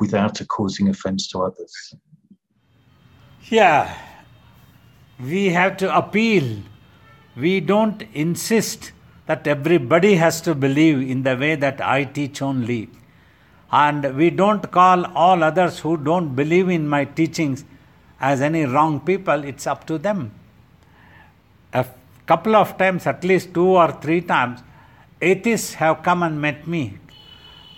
without 0.00 0.40
causing 0.48 0.88
offense 0.88 1.28
to 1.28 1.40
others? 1.40 1.94
Yeah, 3.44 3.96
we 5.18 5.48
have 5.50 5.76
to 5.78 5.96
appeal. 5.96 6.62
We 7.36 7.60
don't 7.60 8.02
insist 8.14 8.92
that 9.26 9.46
everybody 9.46 10.14
has 10.14 10.40
to 10.42 10.54
believe 10.54 11.00
in 11.10 11.22
the 11.22 11.36
way 11.36 11.54
that 11.54 11.80
I 11.80 12.04
teach 12.04 12.40
only. 12.40 12.88
And 13.70 14.16
we 14.16 14.30
don't 14.30 14.70
call 14.70 15.04
all 15.06 15.42
others 15.42 15.80
who 15.80 15.96
don't 15.96 16.34
believe 16.34 16.68
in 16.68 16.88
my 16.88 17.04
teachings 17.04 17.64
as 18.20 18.40
any 18.40 18.64
wrong 18.64 19.00
people, 19.00 19.44
it's 19.44 19.66
up 19.66 19.86
to 19.86 19.98
them. 19.98 20.32
A 21.72 21.86
couple 22.26 22.56
of 22.56 22.76
times, 22.76 23.06
at 23.06 23.22
least 23.22 23.54
two 23.54 23.66
or 23.66 23.92
three 23.92 24.20
times, 24.20 24.60
atheists 25.20 25.74
have 25.74 26.02
come 26.02 26.22
and 26.22 26.40
met 26.40 26.66
me. 26.66 26.98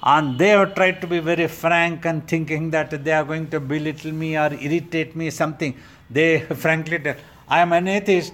And 0.02 0.38
they 0.38 0.48
have 0.48 0.74
tried 0.74 1.00
to 1.02 1.06
be 1.06 1.20
very 1.20 1.46
frank 1.46 2.06
and 2.06 2.26
thinking 2.26 2.70
that 2.70 3.04
they 3.04 3.12
are 3.12 3.24
going 3.24 3.50
to 3.50 3.60
belittle 3.60 4.12
me 4.12 4.36
or 4.38 4.52
irritate 4.54 5.14
me, 5.14 5.28
something. 5.28 5.76
They 6.08 6.40
frankly 6.56 6.98
tell, 6.98 7.16
I 7.46 7.60
am 7.60 7.72
an 7.72 7.86
atheist. 7.88 8.32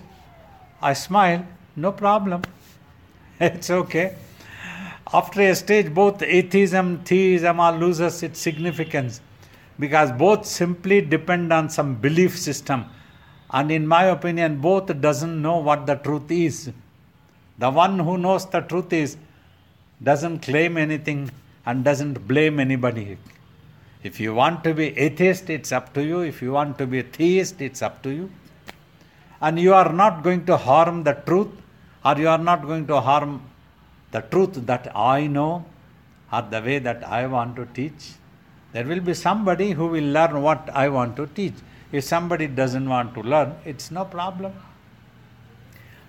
I 0.80 0.92
smile, 0.92 1.44
no 1.75 1.90
problem. 1.90 2.42
it's 3.40 3.70
okay. 3.70 4.14
After 5.12 5.40
a 5.40 5.54
stage, 5.54 5.92
both 5.92 6.22
atheism, 6.22 6.98
theism 7.04 7.58
all 7.58 7.76
loses 7.76 8.22
its 8.22 8.38
significance 8.38 9.20
because 9.78 10.11
both 10.12 10.47
simply 10.47 11.00
depend 11.00 11.52
on 11.52 11.68
some 11.68 11.95
belief 11.95 12.38
system. 12.38 12.85
And 13.50 13.71
in 13.71 13.87
my 13.87 14.04
opinion 14.04 14.61
both 14.61 15.00
doesn't 15.00 15.40
know 15.40 15.59
what 15.59 15.87
the 15.87 15.97
truth 15.97 16.30
is. 16.30 16.71
The 17.59 17.71
one 17.71 17.99
who 17.99 18.18
knows 18.18 18.47
the 18.47 18.61
truth 18.61 18.92
is 18.92 19.16
doesn't 20.02 20.40
claim 20.40 20.76
anything 20.76 21.30
and 21.64 21.85
doesn't 21.85 22.26
blame 22.26 22.61
anybody. 22.61 23.18
If 24.02 24.21
you 24.21 24.35
want 24.35 24.62
to 24.64 24.75
be 24.75 24.97
atheist 24.99 25.50
it's 25.50 25.73
up 25.73 25.92
to 25.95 26.02
you. 26.04 26.21
If 26.21 26.42
you 26.42 26.52
want 26.52 26.78
to 26.78 26.87
be 26.87 27.02
theist 27.02 27.61
it's 27.61 27.83
up 27.83 28.02
to 28.02 28.11
you. 28.11 28.30
And 29.40 29.59
you 29.59 29.75
are 29.75 29.92
not 29.92 30.23
going 30.23 30.47
to 30.47 30.56
harm 30.56 31.04
the 31.04 31.12
truth 31.12 31.49
or 32.04 32.16
you 32.16 32.28
are 32.28 32.38
not 32.38 32.62
going 32.62 32.87
to 32.87 33.00
harm 33.00 33.42
the 34.14 34.21
truth 34.33 34.54
that 34.71 34.85
i 34.97 35.26
know 35.37 35.64
or 36.33 36.42
the 36.54 36.61
way 36.66 36.78
that 36.88 37.00
i 37.18 37.26
want 37.35 37.56
to 37.61 37.64
teach 37.78 38.04
there 38.76 38.85
will 38.85 39.00
be 39.00 39.14
somebody 39.14 39.71
who 39.71 39.87
will 39.87 40.09
learn 40.16 40.42
what 40.42 40.68
I 40.75 40.90
want 40.90 41.16
to 41.16 41.26
teach. 41.28 41.54
If 41.92 42.04
somebody 42.04 42.47
doesn't 42.47 42.87
want 42.87 43.14
to 43.14 43.23
learn, 43.23 43.54
it's 43.64 43.90
no 43.90 44.04
problem. 44.04 44.52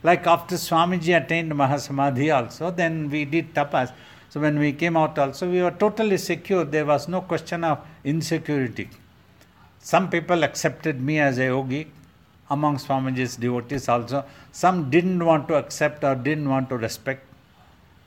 Like 0.04 0.28
after 0.28 0.56
Swamiji 0.56 1.16
attained 1.16 1.54
Mahasamadhi 1.54 2.28
also, 2.36 2.70
then 2.70 3.10
we 3.10 3.24
did 3.24 3.54
tapas. 3.54 3.94
So 4.30 4.42
when 4.42 4.60
we 4.60 4.74
came 4.74 4.98
out 4.98 5.18
also, 5.18 5.50
we 5.50 5.62
were 5.62 5.72
totally 5.72 6.18
secure. 6.18 6.66
There 6.66 6.86
was 6.86 7.08
no 7.08 7.22
question 7.22 7.64
of 7.64 7.80
insecurity. 8.04 8.90
Some 9.80 10.10
people 10.10 10.44
accepted 10.44 11.00
me 11.00 11.20
as 11.20 11.38
a 11.38 11.46
yogi 11.46 11.88
among 12.50 12.80
Swamiji's 12.80 13.38
devotees 13.38 13.88
also. 13.88 14.26
Some 14.52 14.90
didn't 14.90 15.24
want 15.24 15.48
to 15.48 15.56
accept 15.56 16.04
or 16.04 16.16
didn't 16.16 16.50
want 16.50 16.68
to 16.68 16.78
respect. 16.78 17.26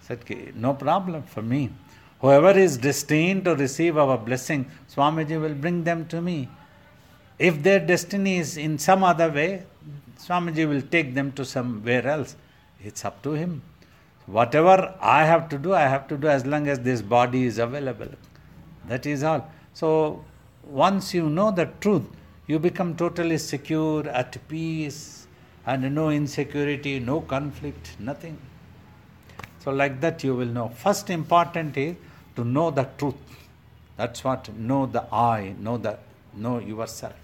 said, 0.03 0.21
No 0.55 0.75
problem 0.75 1.23
for 1.23 1.41
me. 1.41 1.71
Whoever 2.21 2.51
is 2.51 2.77
destined 2.77 3.45
to 3.47 3.57
receive 3.57 3.97
our 3.97 4.19
blessing, 4.19 4.71
Swamiji 4.95 5.41
will 5.41 5.55
bring 5.55 5.85
them 5.85 6.07
to 6.09 6.21
me. 6.21 6.49
If 7.39 7.63
their 7.63 7.81
destiny 7.81 8.39
is 8.39 8.59
in 8.59 8.79
some 8.79 9.03
other 9.03 9.31
way, 9.31 9.65
Swamiji 10.19 10.69
will 10.69 10.83
take 10.83 11.15
them 11.15 11.33
to 11.33 11.45
somewhere 11.45 12.07
else. 12.07 12.37
It's 12.83 13.05
up 13.07 13.23
to 13.23 13.33
him. 13.33 13.63
Whatever 14.27 14.95
I 15.01 15.25
have 15.25 15.49
to 15.49 15.59
do, 15.59 15.73
I 15.73 15.83
have 15.83 16.07
to 16.09 16.19
do 16.19 16.29
as 16.29 16.45
long 16.45 16.69
as 16.69 16.79
this 16.81 17.01
body 17.01 17.45
is 17.45 17.59
available. 17.59 18.09
That 18.87 19.07
is 19.07 19.23
all. 19.23 19.51
So, 19.73 20.23
once 20.65 21.15
you 21.15 21.31
know 21.31 21.51
the 21.51 21.71
truth, 21.81 22.05
you 22.47 22.59
become 22.59 22.97
totally 22.97 23.39
secure, 23.39 24.07
at 24.09 24.37
peace, 24.47 25.27
and 25.67 25.95
no 25.95 26.11
insecurity, 26.11 27.01
no 27.01 27.23
conflict, 27.23 27.97
nothing. 27.99 28.37
So, 29.61 29.71
like 29.71 30.01
that, 30.01 30.23
you 30.23 30.35
will 30.35 30.47
know. 30.47 30.69
First, 30.69 31.11
important 31.11 31.77
is 31.77 31.97
to 32.41 32.49
know 32.49 32.71
the 32.71 32.89
truth. 32.99 33.15
That's 33.97 34.25
what 34.25 34.49
know 34.57 34.87
the 34.87 35.03
I, 35.13 35.55
know 35.61 35.77
the 35.77 35.99
know 36.35 36.59
yourself. 36.59 37.15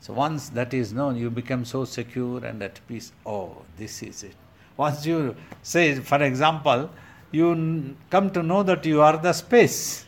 So 0.00 0.12
once 0.12 0.48
that 0.50 0.74
is 0.74 0.92
known, 0.92 1.16
you 1.16 1.30
become 1.30 1.64
so 1.64 1.84
secure 1.84 2.44
and 2.44 2.62
at 2.62 2.80
peace. 2.88 3.12
Oh, 3.24 3.62
this 3.76 4.02
is 4.02 4.24
it. 4.24 4.34
Once 4.76 5.06
you 5.06 5.36
say, 5.62 5.94
for 6.00 6.22
example, 6.22 6.90
you 7.30 7.96
come 8.10 8.30
to 8.30 8.42
know 8.42 8.62
that 8.62 8.84
you 8.86 9.00
are 9.02 9.16
the 9.16 9.32
space, 9.32 10.06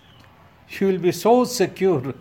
you 0.70 0.86
will 0.88 0.98
be 0.98 1.12
so 1.12 1.44
secure. 1.44 2.14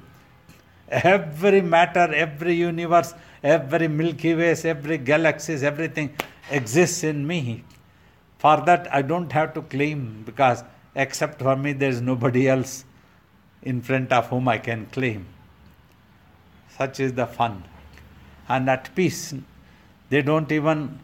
Every 0.89 1.61
matter, 1.61 2.13
every 2.13 2.55
universe, 2.55 3.13
every 3.43 3.87
Milky 3.87 4.33
Ways, 4.35 4.65
every 4.65 4.97
galaxies, 4.97 5.63
everything 5.63 6.15
exists 6.49 7.03
in 7.03 7.25
me. 7.25 7.63
For 8.39 8.57
that, 8.65 8.91
I 8.93 9.03
don't 9.03 9.31
have 9.31 9.53
to 9.53 9.61
claim 9.61 10.23
because 10.25 10.63
except 10.95 11.39
for 11.41 11.55
me, 11.55 11.73
there 11.73 11.89
is 11.89 12.01
nobody 12.01 12.47
else 12.47 12.85
in 13.61 13.81
front 13.81 14.11
of 14.11 14.27
whom 14.27 14.47
I 14.47 14.57
can 14.57 14.85
claim. 14.87 15.25
Such 16.77 16.99
is 16.99 17.13
the 17.13 17.27
fun. 17.27 17.63
And 18.47 18.69
at 18.69 18.93
peace, 18.95 19.33
they 20.09 20.21
don't 20.21 20.51
even 20.51 20.99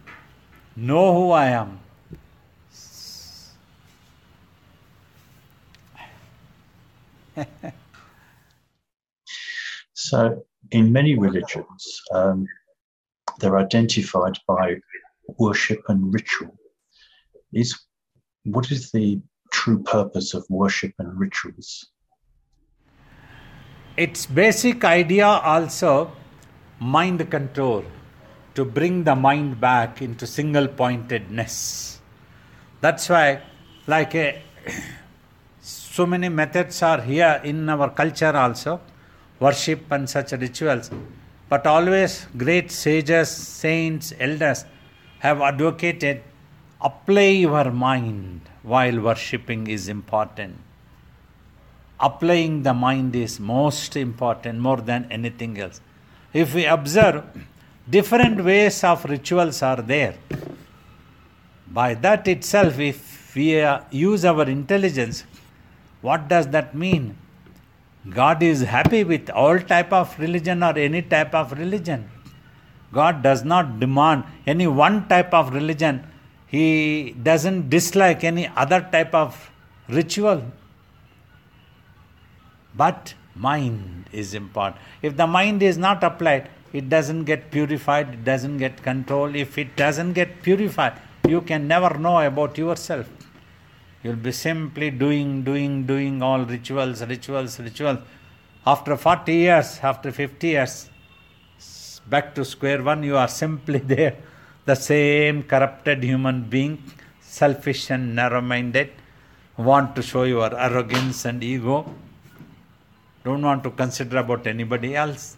know 0.75 1.13
who 1.13 1.32
I 1.32 1.48
am. 1.48 1.80
so, 9.94 10.46
in 10.72 10.92
many 10.92 11.18
religions, 11.18 12.01
um, 12.13 12.48
they're 13.39 13.58
identified 13.58 14.38
by 14.48 14.77
worship 15.38 15.82
and 15.89 16.13
ritual. 16.13 16.56
Is 17.54 17.77
what 18.44 18.72
is 18.72 18.92
the 18.92 19.22
true 19.57 19.81
purpose 19.95 20.29
of 20.38 20.43
worship 20.62 20.93
and 21.00 21.19
rituals? 21.25 21.69
its 24.03 24.25
basic 24.38 24.83
idea 24.83 25.25
also 25.25 25.91
mind 26.95 27.21
control 27.35 27.83
to 28.55 28.65
bring 28.77 28.95
the 29.05 29.15
mind 29.15 29.51
back 29.67 30.01
into 30.07 30.27
single 30.27 30.67
pointedness 30.81 31.55
that's 32.81 33.07
why 33.13 33.41
like 33.88 34.13
a, 34.15 34.41
so 35.62 36.05
many 36.05 36.27
methods 36.27 36.81
are 36.83 37.01
here 37.01 37.39
in 37.43 37.69
our 37.69 37.89
culture 37.89 38.35
also 38.35 38.81
worship 39.39 39.91
and 39.91 40.09
such 40.09 40.31
rituals. 40.33 40.89
But 41.50 41.67
always 41.67 42.27
great 42.38 42.71
sages 42.71 43.29
saints 43.29 44.13
elders 44.19 44.65
have 45.19 45.41
advocated 45.41 46.24
apply 46.81 47.29
your 47.45 47.71
mind 47.71 48.41
while 48.74 49.00
worshipping 49.00 49.67
is 49.67 49.87
important 49.87 50.55
applying 52.00 52.63
the 52.63 52.74
mind 52.74 53.16
is 53.16 53.40
most 53.40 53.96
important 53.96 54.59
more 54.59 54.77
than 54.77 55.07
anything 55.09 55.57
else. 55.57 55.81
If 56.33 56.53
we 56.53 56.66
observe, 56.66 57.24
different 57.90 58.44
ways 58.44 58.83
of 58.83 59.05
rituals 59.05 59.61
are 59.61 59.81
there. 59.81 60.16
By 61.68 61.94
that 61.96 62.27
itself, 62.27 62.79
if 62.79 63.33
we 63.35 63.61
uh, 63.61 63.81
use 63.92 64.25
our 64.25 64.44
intelligence, 64.44 65.24
what 66.01 66.27
does 66.27 66.48
that 66.50 66.75
mean? 66.75 67.18
God 68.09 68.44
is 68.44 68.61
happy 68.61 69.03
with 69.03 69.29
all 69.29 69.59
type 69.59 69.92
of 69.92 70.18
religion 70.20 70.61
or 70.61 70.77
any 70.77 71.01
type 71.01 71.33
of 71.33 71.53
religion. 71.53 72.09
God 72.92 73.24
does 73.24 73.44
not 73.44 73.79
demand 73.79 74.25
any 74.46 74.68
one 74.68 75.07
type 75.07 75.33
of 75.33 75.53
religion. 75.53 76.05
He 76.55 77.15
doesn't 77.29 77.70
dislike 77.70 78.24
any 78.24 78.48
other 78.63 78.81
type 78.96 79.13
of 79.13 79.51
ritual. 79.89 80.44
But 82.81 83.13
mind 83.35 84.05
is 84.11 84.33
important. 84.33 84.77
If 85.01 85.18
the 85.18 85.27
mind 85.27 85.63
is 85.63 85.77
not 85.77 86.03
applied, 86.03 86.50
it 86.72 86.87
doesn't 86.89 87.24
get 87.25 87.51
purified, 87.51 88.13
it 88.13 88.24
doesn't 88.24 88.57
get 88.57 88.81
controlled. 88.83 89.35
If 89.35 89.57
it 89.57 89.75
doesn't 89.75 90.13
get 90.13 90.41
purified, 90.44 90.94
you 91.27 91.41
can 91.41 91.68
never 91.68 91.98
know 91.98 92.20
about 92.20 92.57
yourself. 92.57 93.09
You'll 94.03 94.15
be 94.15 94.31
simply 94.31 94.91
doing, 94.91 95.44
doing, 95.44 95.85
doing 95.85 96.22
all 96.22 96.46
rituals, 96.46 97.01
rituals, 97.03 97.59
rituals. 97.59 98.00
After 98.65 98.96
40 98.96 99.33
years, 99.33 99.79
after 99.81 100.11
50 100.11 100.48
years, 100.48 100.89
back 102.07 102.33
to 102.35 102.46
square 102.46 102.83
one, 102.83 103.03
you 103.03 103.18
are 103.18 103.27
simply 103.27 103.79
there, 103.96 104.18
the 104.66 104.75
same 104.75 105.44
corrupted 105.44 106.04
human 106.04 106.44
being, 106.50 106.84
selfish 107.22 107.90
and 107.90 108.16
narrow 108.16 108.42
minded, 108.42 108.92
want 109.58 109.96
to 109.96 110.01
show 110.01 110.24
your 110.24 110.54
arrogance 110.58 111.25
and 111.25 111.44
ego 111.44 111.86
don't 113.25 113.42
want 113.42 113.64
to 113.64 113.72
consider 113.72 114.20
about 114.20 114.46
anybody 114.46 114.96
else. 114.96 115.36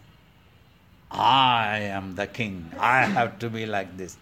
I 1.09 1.77
am 1.97 2.15
the 2.15 2.27
king. 2.27 2.69
I 2.77 3.05
have 3.05 3.39
to 3.39 3.49
be 3.49 3.65
like 3.65 3.95
this. 3.95 4.17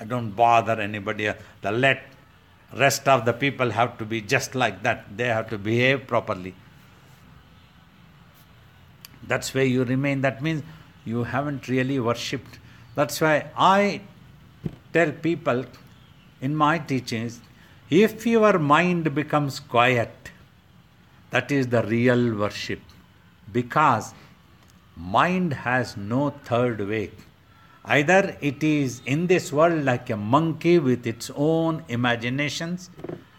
I 0.00 0.04
don't 0.04 0.30
bother 0.30 0.80
anybody 0.80 1.26
else. 1.26 1.36
The 1.60 1.70
let 1.70 2.02
rest 2.74 3.06
of 3.06 3.26
the 3.26 3.34
people 3.34 3.70
have 3.70 3.98
to 3.98 4.06
be 4.06 4.22
just 4.22 4.54
like 4.54 4.82
that. 4.84 5.04
They 5.14 5.26
have 5.26 5.50
to 5.50 5.58
behave 5.58 6.06
properly. 6.06 6.54
That's 9.22 9.52
where 9.52 9.66
you 9.66 9.84
remain. 9.84 10.22
That 10.22 10.42
means 10.42 10.62
you 11.04 11.24
haven't 11.24 11.68
really 11.68 12.00
worshipped. 12.00 12.58
That's 12.94 13.20
why 13.20 13.50
I 13.54 14.00
tell 14.92 15.12
people 15.12 15.64
in 16.40 16.54
my 16.56 16.78
teachings 16.78 17.40
if 17.90 18.24
your 18.24 18.58
mind 18.58 19.14
becomes 19.14 19.58
quiet, 19.58 20.30
that 21.30 21.50
is 21.50 21.68
the 21.68 21.82
real 21.82 22.36
worship 22.36 22.80
because 23.52 24.14
mind 24.96 25.52
has 25.52 25.96
no 25.96 26.30
third 26.44 26.80
way. 26.88 27.10
Either 27.84 28.36
it 28.40 28.62
is 28.62 29.00
in 29.06 29.26
this 29.26 29.52
world 29.52 29.84
like 29.84 30.10
a 30.10 30.16
monkey 30.16 30.78
with 30.78 31.06
its 31.06 31.30
own 31.34 31.82
imaginations. 31.88 32.90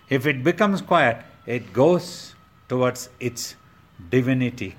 If 0.09 0.25
it 0.25 0.43
becomes 0.43 0.81
quiet, 0.81 1.23
it 1.45 1.71
goes 1.71 2.35
towards 2.67 3.09
its 3.19 3.55
divinity, 4.09 4.75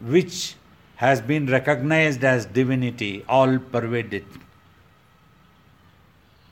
which 0.00 0.54
has 0.96 1.20
been 1.20 1.46
recognized 1.46 2.24
as 2.24 2.46
divinity, 2.46 3.24
all 3.28 3.58
pervaded. 3.58 4.24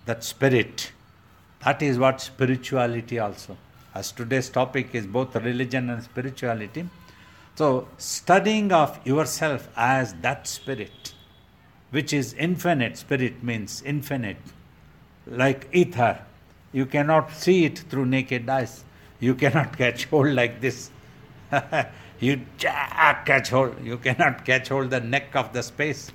That 0.08 0.24
spirit. 0.24 0.92
That 1.64 1.82
is 1.82 1.98
what 1.98 2.22
spirituality 2.22 3.18
also. 3.18 3.58
As 3.94 4.10
today's 4.10 4.48
topic 4.48 4.94
is 4.94 5.06
both 5.06 5.36
religion 5.36 5.90
and 5.90 6.02
spirituality, 6.02 6.88
so, 7.56 7.88
studying 7.98 8.72
of 8.72 9.04
yourself 9.04 9.68
as 9.76 10.14
that 10.22 10.46
spirit, 10.46 11.12
which 11.90 12.12
is 12.12 12.32
infinite, 12.34 12.96
spirit 12.96 13.42
means 13.42 13.82
infinite, 13.82 14.36
like 15.26 15.68
ether. 15.72 16.20
You 16.72 16.86
cannot 16.86 17.32
see 17.32 17.64
it 17.64 17.80
through 17.80 18.06
naked 18.06 18.48
eyes. 18.48 18.84
You 19.18 19.34
cannot 19.34 19.76
catch 19.82 20.04
hold 20.04 20.28
like 20.34 20.60
this. 20.60 20.90
you 22.20 22.40
catch 22.58 23.50
hold. 23.50 23.84
You 23.84 23.98
cannot 23.98 24.44
catch 24.44 24.68
hold 24.68 24.90
the 24.90 25.00
neck 25.00 25.34
of 25.34 25.52
the 25.52 25.64
space. 25.64 26.12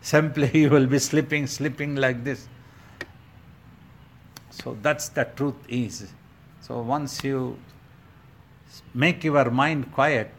Simply 0.00 0.50
you 0.62 0.68
will 0.68 0.86
be 0.86 0.98
slipping, 0.98 1.46
slipping 1.46 1.94
like 1.94 2.24
this. 2.24 2.48
So 4.52 4.76
that's 4.82 5.08
the 5.08 5.24
truth 5.24 5.56
is. 5.66 6.12
So 6.60 6.80
once 6.80 7.24
you 7.24 7.58
make 8.94 9.24
your 9.24 9.50
mind 9.50 9.90
quiet, 9.92 10.30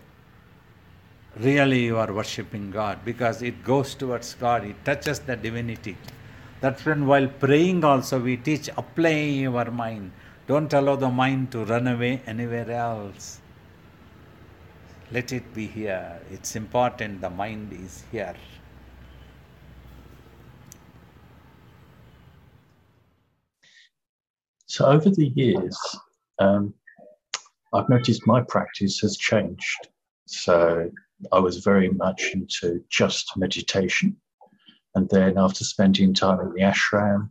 really 1.40 1.86
you 1.86 1.98
are 1.98 2.14
worshipping 2.14 2.70
God 2.70 3.04
because 3.04 3.42
it 3.42 3.64
goes 3.64 3.96
towards 3.96 4.36
God, 4.36 4.66
it 4.66 4.76
touches 4.86 5.20
the 5.20 5.36
divinity. 5.36 5.98
That's 6.62 6.86
when 6.86 7.08
while 7.08 7.28
praying 7.28 7.84
also 7.84 8.20
we 8.20 8.38
teach 8.38 8.70
apply 8.78 9.18
your 9.50 9.72
mind. 9.72 10.12
Don't 10.48 10.72
allow 10.72 10.96
the 10.96 11.10
mind 11.10 11.52
to 11.54 11.66
run 11.66 11.88
away 11.88 12.22
anywhere 12.28 12.70
else. 12.70 13.42
Let 15.12 15.34
it 15.34 15.54
be 15.54 15.66
here. 15.68 16.22
It's 16.32 16.56
important 16.56 17.22
the 17.22 17.30
mind 17.30 17.74
is 17.74 18.04
here. 18.12 18.36
So 24.74 24.88
over 24.88 25.12
the 25.12 25.28
years, 25.36 25.78
um, 26.40 26.74
I've 27.76 27.90
noticed 27.90 28.26
my 28.26 28.42
practice 28.42 29.02
has 29.02 29.18
changed. 29.18 29.88
So 30.26 30.90
I 31.32 31.38
was 31.38 31.58
very 31.58 31.92
much 31.92 32.32
into 32.34 32.84
just 32.90 33.38
meditation. 33.38 34.18
And 34.96 35.08
then 35.12 35.38
after 35.38 35.64
spending 35.64 36.12
time 36.16 36.40
in 36.40 36.52
the 36.54 36.62
ashram, 36.62 37.30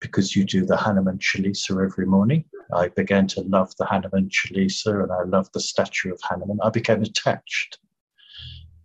because 0.00 0.34
you 0.34 0.44
do 0.44 0.66
the 0.66 0.76
Hanuman 0.76 1.18
Chalisa 1.18 1.80
every 1.84 2.06
morning, 2.06 2.44
I 2.74 2.88
began 2.88 3.28
to 3.28 3.42
love 3.42 3.72
the 3.78 3.86
Hanuman 3.86 4.28
Chalisa 4.28 5.04
and 5.04 5.12
I 5.12 5.22
loved 5.22 5.50
the 5.54 5.60
statue 5.60 6.10
of 6.10 6.20
Hanuman. 6.28 6.58
I 6.64 6.70
became 6.70 7.02
attached. 7.02 7.78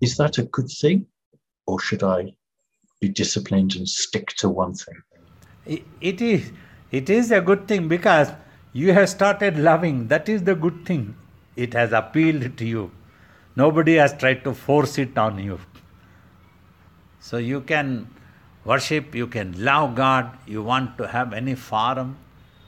Is 0.02 0.18
that 0.18 0.38
a 0.38 0.44
good 0.44 0.70
thing? 0.70 1.08
Or 1.66 1.80
should 1.80 2.04
I 2.04 2.36
be 3.02 3.10
disciplined 3.10 3.76
and 3.76 3.90
stick 3.90 4.28
to 4.38 4.50
one 4.50 4.76
thing? 4.76 5.82
It 6.00 6.22
is. 6.22 6.52
It 6.94 7.10
is 7.10 7.32
a 7.32 7.42
good 7.42 7.68
thing 7.68 7.88
because 7.88 8.32
you 8.72 8.94
have 8.94 9.10
started 9.10 9.58
loving. 9.58 10.08
That 10.10 10.30
is 10.30 10.44
the 10.44 10.54
good 10.54 10.86
thing. 10.86 11.16
It 11.56 11.74
has 11.74 11.92
appealed 11.92 12.56
to 12.58 12.66
you. 12.66 12.92
Nobody 13.56 13.96
has 13.96 14.14
tried 14.14 14.44
to 14.44 14.54
force 14.54 14.98
it 15.00 15.18
on 15.18 15.40
you. 15.40 15.60
So 17.20 17.38
you 17.38 17.62
can 17.62 18.08
worship, 18.64 19.16
you 19.16 19.26
can 19.28 19.64
love 19.64 19.96
God, 19.96 20.38
you 20.46 20.62
want 20.62 20.98
to 21.00 21.08
have 21.08 21.34
any 21.34 21.56
forum. 21.56 22.18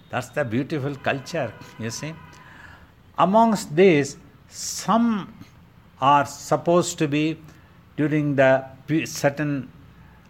That's 0.10 0.30
the 0.30 0.44
beautiful 0.44 0.96
culture, 0.96 1.54
you 1.80 1.92
see. 1.92 2.14
Amongst 3.18 3.76
these, 3.76 4.18
some 4.50 5.34
are 6.02 6.26
supposed 6.26 6.98
to 6.98 7.08
be 7.08 7.40
during 7.96 8.36
the 8.36 8.66
certain 9.06 9.70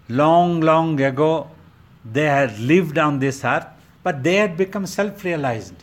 long, 0.10 0.60
long 0.62 1.00
ago, 1.02 1.50
they 2.04 2.26
had 2.26 2.60
lived 2.60 2.98
on 2.98 3.20
this 3.20 3.44
earth, 3.44 3.68
but 4.06 4.22
they 4.24 4.36
had 4.36 4.56
become 4.56 4.86
self 4.86 5.24
realized. 5.24 5.78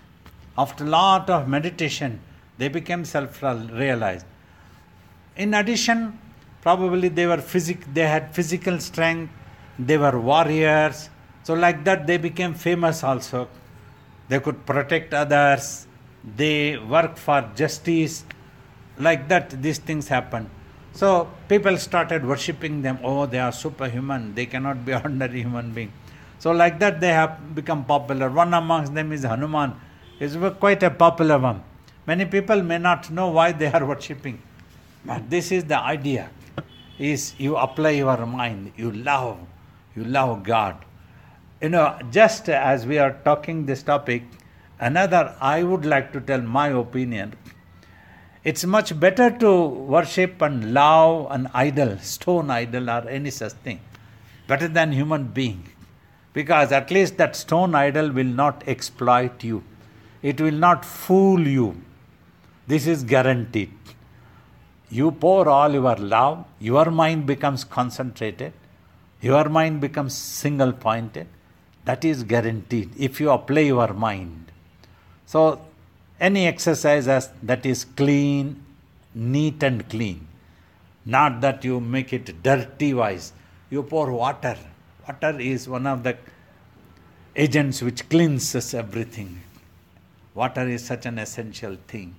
After 0.57 0.85
a 0.85 0.89
lot 0.89 1.29
of 1.29 1.49
meditation, 1.49 2.21
they 2.57 2.69
became 2.69 3.05
self 3.05 3.43
realized. 3.43 4.27
In 5.37 5.55
addition, 5.55 6.19
probably 6.61 7.09
they 7.09 7.27
were 7.27 7.43
physic 7.53 7.81
they 7.93 8.07
had 8.15 8.33
physical 8.39 8.79
strength, 8.79 9.33
they 9.77 9.99
were 9.99 10.17
warriors. 10.21 11.11
So 11.43 11.55
like 11.55 11.83
that 11.89 12.07
they 12.07 12.19
became 12.29 12.55
famous 12.55 13.03
also. 13.03 13.49
They 14.29 14.39
could 14.39 14.65
protect 14.67 15.13
others, 15.13 15.89
they 16.37 16.79
worked 16.79 17.19
for 17.19 17.41
justice. 17.57 18.25
Like 18.99 19.27
that 19.31 19.61
these 19.61 19.79
things 19.79 20.07
happened. 20.07 20.49
So 20.93 21.29
people 21.49 21.77
started 21.77 22.25
worshipping 22.25 22.83
them. 22.83 22.99
Oh, 23.03 23.27
they 23.27 23.41
are 23.41 23.51
superhuman. 23.51 24.35
They 24.37 24.47
cannot 24.47 24.85
be 24.85 24.95
ordinary 25.03 25.41
human 25.43 25.73
being. 25.73 25.93
So 26.43 26.51
like 26.51 26.81
that 26.81 27.01
they 27.01 27.13
have 27.13 27.55
become 27.55 27.85
popular. 27.85 28.29
One 28.29 28.53
amongst 28.53 28.93
them 28.95 29.13
is 29.13 29.23
Hanuman. 29.23 29.75
Is 30.19 30.37
quite 30.59 30.83
a 30.83 30.91
popular 30.91 31.39
one. 31.39 31.63
Many 32.05 32.25
people 32.25 32.63
may 32.65 32.79
not 32.79 33.11
know 33.11 33.29
why 33.29 33.53
they 33.53 33.69
are 33.71 33.85
worshipping. 33.91 34.43
But 35.05 35.31
this 35.31 35.53
is 35.53 35.65
the 35.65 35.79
idea. 35.79 36.31
Is 36.99 37.35
you 37.39 37.57
apply 37.57 37.91
your 37.91 38.27
mind, 38.27 38.73
you 38.77 38.91
love, 38.91 39.39
you 39.95 40.03
love 40.05 40.43
God. 40.43 40.85
You 41.61 41.69
know, 41.69 41.97
just 42.11 42.49
as 42.49 42.87
we 42.87 42.99
are 42.99 43.13
talking 43.25 43.65
this 43.65 43.85
topic, 43.85 44.25
another 44.81 45.37
I 45.41 45.63
would 45.63 45.87
like 45.87 46.13
to 46.13 46.21
tell 46.21 46.43
my 46.43 46.69
opinion. 46.71 47.35
It's 48.43 48.65
much 48.65 48.99
better 48.99 49.31
to 49.31 49.65
worship 49.97 50.43
and 50.43 50.75
love 50.75 51.29
an 51.31 51.49
idol, 51.55 51.99
stone 51.99 52.51
idol 52.51 52.91
or 52.91 53.09
any 53.09 53.31
such 53.31 53.53
thing, 53.53 53.81
better 54.49 54.67
than 54.67 54.91
human 54.91 55.29
being. 55.29 55.72
Because 56.33 56.73
at 56.73 56.91
least 56.91 57.19
that 57.19 57.37
stone 57.37 57.75
idol 57.75 58.11
will 58.11 58.25
not 58.25 58.63
exploit 58.67 59.45
you. 59.45 59.63
It 60.23 60.41
will 60.41 60.55
not 60.55 60.85
fool 60.85 61.47
you. 61.47 61.81
This 62.67 62.87
is 62.87 63.05
guaranteed. 63.05 63.73
You 64.89 65.11
pour 65.11 65.49
all 65.49 65.73
your 65.73 65.97
love, 65.97 66.45
your 66.59 66.91
mind 66.91 67.27
becomes 67.27 67.65
concentrated, 67.65 68.53
your 69.21 69.49
mind 69.49 69.81
becomes 69.81 70.15
single 70.15 70.73
pointed. 70.73 71.27
That 71.85 72.05
is 72.05 72.23
guaranteed 72.23 72.91
if 72.97 73.21
you 73.21 73.31
apply 73.31 73.63
your 73.63 73.93
mind. 73.93 74.53
So, 75.27 75.61
any 76.21 76.47
exercise 76.47 77.07
that 77.43 77.67
is 77.67 77.85
clean, 77.85 78.65
neat, 79.15 79.63
and 79.63 79.89
clean, 79.89 80.29
not 81.05 81.41
that 81.41 81.65
you 81.65 81.81
make 81.81 82.13
it 82.13 82.43
dirty 82.43 82.95
wise. 82.95 83.33
You 83.71 83.83
pour 83.83 84.13
water. 84.13 84.57
Water 85.07 85.41
is 85.41 85.69
one 85.69 85.87
of 85.87 86.03
the 86.03 86.17
agents 87.35 87.83
which 87.83 88.09
cleanses 88.09 88.73
everything. 88.73 89.41
Water 90.35 90.69
is 90.69 90.85
such 90.85 91.07
an 91.07 91.19
essential 91.19 91.77
thing. 91.89 92.15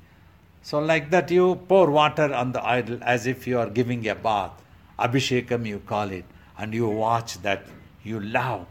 So, 0.61 0.79
like 0.79 1.09
that, 1.11 1.31
you 1.31 1.55
pour 1.67 1.89
water 1.91 2.33
on 2.33 2.51
the 2.51 2.65
idol 2.65 2.99
as 3.01 3.27
if 3.27 3.47
you 3.47 3.59
are 3.59 3.69
giving 3.69 4.07
a 4.07 4.15
bath. 4.15 4.51
Abhishekam, 4.99 5.65
you 5.65 5.79
call 5.79 6.09
it, 6.11 6.25
and 6.57 6.73
you 6.73 6.87
watch 6.87 7.41
that. 7.41 7.65
You 8.03 8.19
love. 8.19 8.65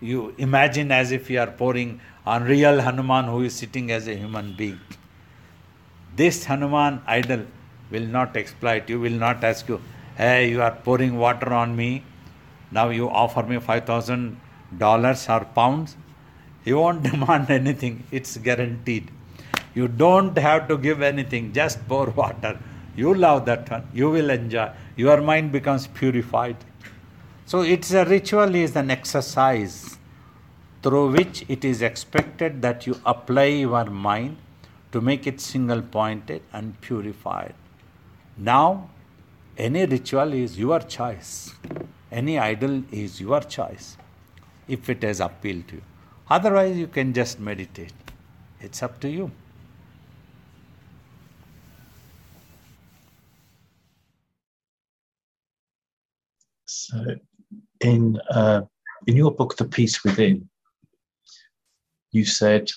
You 0.00 0.34
imagine 0.38 0.92
as 0.92 1.12
if 1.12 1.28
you 1.28 1.40
are 1.40 1.46
pouring 1.46 2.00
on 2.26 2.44
real 2.44 2.80
Hanuman 2.80 3.26
who 3.26 3.42
is 3.42 3.54
sitting 3.54 3.90
as 3.90 4.08
a 4.08 4.14
human 4.14 4.54
being. 4.54 4.80
This 6.16 6.44
Hanuman 6.44 7.02
idol 7.06 7.46
will 7.90 8.06
not 8.06 8.36
exploit 8.36 8.88
you, 8.88 9.00
will 9.00 9.18
not 9.26 9.42
ask 9.44 9.68
you, 9.68 9.80
hey, 10.16 10.50
you 10.50 10.62
are 10.62 10.72
pouring 10.72 11.16
water 11.16 11.52
on 11.52 11.74
me, 11.76 12.02
now 12.70 12.88
you 12.90 13.08
offer 13.08 13.42
me 13.42 13.56
$5,000 13.56 14.36
or 15.40 15.44
pounds. 15.46 15.96
He 16.64 16.72
won't 16.72 17.02
demand 17.10 17.50
anything, 17.50 18.04
it's 18.10 18.36
guaranteed. 18.36 19.10
You 19.74 19.88
don't 19.88 20.36
have 20.36 20.68
to 20.68 20.76
give 20.76 21.02
anything, 21.02 21.52
just 21.52 21.86
pour 21.88 22.06
water. 22.22 22.58
You 22.96 23.14
love 23.14 23.44
that 23.46 23.70
one, 23.70 23.88
you 23.94 24.10
will 24.10 24.30
enjoy. 24.30 24.70
Your 24.96 25.20
mind 25.20 25.52
becomes 25.52 25.86
purified. 25.86 26.56
So 27.46 27.62
it's 27.62 27.92
a 27.92 28.04
ritual 28.04 28.54
is 28.54 28.76
an 28.76 28.90
exercise 28.90 29.98
through 30.82 31.12
which 31.12 31.44
it 31.48 31.64
is 31.64 31.80
expected 31.82 32.60
that 32.62 32.86
you 32.86 33.00
apply 33.06 33.44
your 33.44 33.84
mind 33.86 34.36
to 34.92 35.00
make 35.00 35.26
it 35.26 35.40
single 35.40 35.82
pointed 35.82 36.42
and 36.52 36.80
purified. 36.80 37.54
Now, 38.36 38.90
any 39.56 39.86
ritual 39.86 40.32
is 40.32 40.58
your 40.58 40.80
choice. 40.80 41.54
Any 42.10 42.38
idol 42.38 42.82
is 42.90 43.20
your 43.20 43.40
choice 43.40 43.96
if 44.66 44.88
it 44.88 45.02
has 45.02 45.20
appealed 45.20 45.68
to 45.68 45.76
you. 45.76 45.82
Otherwise, 46.30 46.76
you 46.76 46.86
can 46.86 47.12
just 47.12 47.38
meditate. 47.38 47.92
It's 48.60 48.82
up 48.82 49.00
to 49.00 49.08
you. 49.08 49.30
So, 56.64 57.16
in 57.80 58.18
uh, 58.30 58.62
in 59.06 59.16
your 59.16 59.30
book, 59.30 59.56
The 59.56 59.64
Peace 59.64 60.02
Within, 60.04 60.48
you 62.12 62.24
said, 62.24 62.70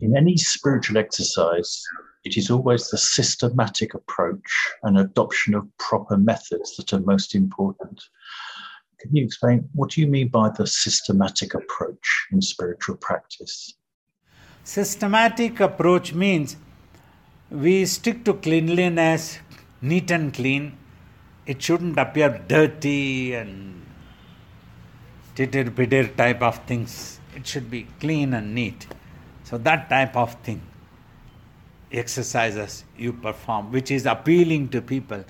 in 0.00 0.16
any 0.16 0.36
spiritual 0.36 0.98
exercise, 0.98 1.82
it 2.24 2.36
is 2.36 2.50
always 2.50 2.88
the 2.88 2.98
systematic 2.98 3.94
approach 3.94 4.48
and 4.82 4.98
adoption 4.98 5.54
of 5.54 5.68
proper 5.78 6.16
methods 6.16 6.76
that 6.76 6.92
are 6.92 7.00
most 7.00 7.34
important. 7.34 8.02
Can 9.00 9.14
you 9.14 9.24
explain 9.24 9.68
what 9.74 9.90
do 9.90 10.00
you 10.00 10.06
mean 10.06 10.28
by 10.28 10.50
the 10.56 10.66
systematic 10.66 11.54
approach 11.54 12.26
in 12.32 12.40
spiritual 12.40 12.96
practice? 12.96 13.74
Systematic 14.64 15.60
approach 15.60 16.14
means 16.14 16.56
we 17.50 17.84
stick 17.84 18.24
to 18.24 18.32
cleanliness, 18.32 19.38
neat 19.82 20.10
and 20.10 20.32
clean, 20.32 20.78
it 21.46 21.60
shouldn't 21.60 21.98
appear 21.98 22.42
dirty 22.48 23.34
and 23.34 23.84
titter 25.34 25.70
bitter 25.70 26.08
type 26.08 26.40
of 26.40 26.64
things. 26.64 27.20
It 27.36 27.46
should 27.46 27.70
be 27.70 27.86
clean 28.00 28.32
and 28.32 28.54
neat. 28.54 28.86
So 29.42 29.58
that 29.58 29.90
type 29.90 30.16
of 30.16 30.34
thing, 30.42 30.62
exercises 31.98 32.84
you 32.96 33.12
perform, 33.12 33.72
which 33.72 33.90
is 33.90 34.06
appealing 34.06 34.68
to 34.68 34.82
people. 34.82 35.24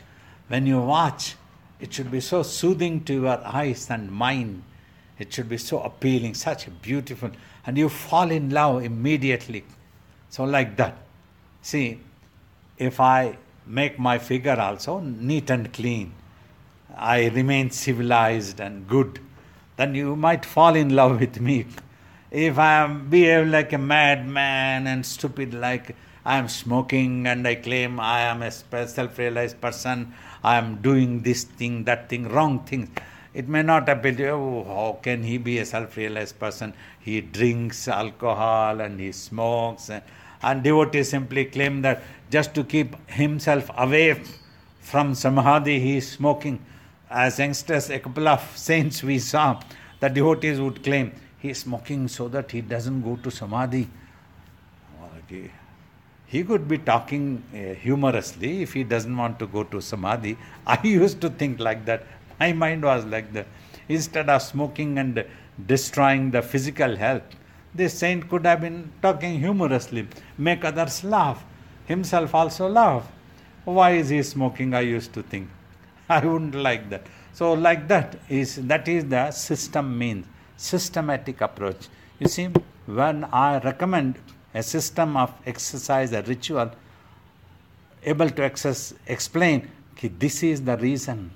When 0.49 0.67
you 0.67 0.81
watch, 0.81 1.37
it 1.81 1.93
should 1.93 2.11
be 2.11 2.21
so 2.21 2.43
soothing 2.43 3.05
to 3.05 3.15
your 3.15 3.41
eyes 3.45 3.91
and 3.91 4.11
mind. 4.11 4.63
It 5.19 5.33
should 5.33 5.49
be 5.49 5.59
so 5.59 5.81
appealing, 5.81 6.35
such 6.35 6.67
a 6.67 6.71
beautiful, 6.71 7.31
and 7.67 7.79
you 7.79 7.89
fall 7.89 8.31
in 8.31 8.51
love 8.51 8.85
immediately. 8.85 9.65
So 10.29 10.45
like 10.45 10.77
that. 10.77 10.97
See, 11.63 12.01
if 12.79 13.01
I 13.01 13.39
make 13.67 13.99
my 13.99 14.19
figure 14.19 14.59
also 14.59 15.01
neat 15.01 15.51
and 15.51 15.73
clean. 15.73 16.13
I 16.97 17.29
remain 17.29 17.71
civilized 17.71 18.61
and 18.61 18.87
good, 18.87 19.21
then 19.77 19.95
you 19.95 20.17
might 20.17 20.45
fall 20.45 20.75
in 20.77 20.95
love 20.95 21.21
with 21.21 21.41
me. 21.41 21.67
If 22.31 22.59
I 22.59 22.87
behave 22.87 23.49
like 23.49 23.73
a 23.73 23.79
madman 23.79 24.87
and 24.87 25.05
stupid, 25.05 25.55
like 25.55 25.97
I 26.25 26.39
am 26.39 26.49
smoking 26.49 27.27
and 27.27 27.47
I 27.47 27.57
claim 27.57 28.01
I 28.01 28.21
am 28.21 28.43
a 28.43 28.51
self 28.51 29.19
realized 29.19 29.61
person, 29.61 30.15
I 30.43 30.57
am 30.57 30.77
doing 30.77 31.23
this 31.23 31.45
thing, 31.45 31.85
that 31.85 32.09
thing, 32.09 32.29
wrong 32.29 32.61
things, 32.65 32.89
It 33.35 33.49
may 33.49 33.63
not 33.63 33.89
appeal 33.89 34.15
to 34.15 34.23
you, 34.23 34.29
oh, 34.31 34.65
how 34.65 34.99
can 35.03 35.25
he 35.25 35.39
be 35.39 35.59
a 35.59 35.67
self 35.67 35.97
realized 35.97 36.39
person? 36.39 36.73
He 37.01 37.21
drinks 37.21 37.89
alcohol 37.89 38.81
and 38.81 39.01
he 39.01 39.11
smokes. 39.13 39.91
And, 39.91 40.03
and 40.43 40.63
devotees 40.63 41.11
simply 41.11 41.47
claim 41.47 41.83
that 41.83 42.03
just 42.31 42.55
to 42.55 42.65
keep 42.65 42.97
himself 43.11 43.71
away 43.77 44.23
from 44.81 45.15
samadhi, 45.15 45.81
he 45.81 45.97
is 45.97 46.11
smoking. 46.13 46.65
As 47.11 47.39
youngsters, 47.39 47.91
a 47.91 47.99
couple 47.99 48.29
of 48.29 48.41
saints 48.57 49.03
we 49.03 49.19
saw, 49.19 49.61
the 50.01 50.09
devotees 50.09 50.61
would 50.61 50.83
claim 50.83 51.13
he 51.39 51.51
is 51.51 51.59
smoking 51.59 52.09
so 52.09 52.29
that 52.29 52.51
he 52.51 52.61
doesn't 52.61 53.03
go 53.03 53.17
to 53.17 53.31
samadhi. 53.31 53.89
Okay. 55.25 55.51
He 56.35 56.43
could 56.43 56.67
be 56.67 56.79
talking 56.79 57.45
uh, 57.55 57.75
humorously 57.75 58.63
if 58.63 58.73
he 58.73 58.83
doesn't 58.83 59.17
want 59.17 59.39
to 59.39 59.47
go 59.47 59.63
to 59.63 59.81
samadhi. 59.81 60.37
I 60.67 60.81
used 60.83 61.21
to 61.21 61.31
think 61.31 61.61
like 61.61 61.85
that. 61.85 62.03
My 62.41 62.53
mind 62.53 62.83
was 62.83 63.05
like 63.05 63.33
that. 63.35 63.47
Instead 63.89 64.29
of 64.29 64.43
smoking 64.43 64.99
and 64.99 65.25
destroying 65.69 66.33
the 66.33 66.43
physical 66.43 66.97
health, 66.97 67.23
this 67.73 67.97
saint 67.97 68.29
could 68.29 68.45
have 68.47 68.63
been 68.63 68.91
talking 69.01 69.39
humorously, 69.39 70.09
make 70.37 70.65
others 70.65 71.05
laugh, 71.05 71.45
himself 71.87 72.35
also 72.35 72.69
laugh. 72.69 73.07
Why 73.65 73.93
is 73.93 74.09
he 74.09 74.21
smoking? 74.25 74.75
I 74.75 74.81
used 74.81 75.13
to 75.13 75.23
think. 75.23 75.49
I 76.09 76.19
wouldn't 76.27 76.57
like 76.57 76.91
that. 76.91 77.07
So, 77.33 77.53
like 77.53 77.87
that 77.87 78.19
is 78.29 78.57
that 78.73 78.89
is 78.89 79.05
the 79.05 79.31
system 79.31 79.97
means 79.97 80.27
systematic 80.57 81.41
approach. 81.43 81.87
You 82.19 82.27
see, 82.27 82.49
when 82.87 83.23
I 83.25 83.59
recommend 83.59 84.19
a 84.55 84.63
system 84.63 85.17
of 85.17 85.35
exercise, 85.45 86.13
a 86.13 86.23
ritual, 86.23 86.71
able 88.05 88.31
to 88.31 88.45
access, 88.45 88.95
explain 89.07 89.69
this 90.19 90.43
is 90.43 90.63
the 90.63 90.77
reason. 90.77 91.31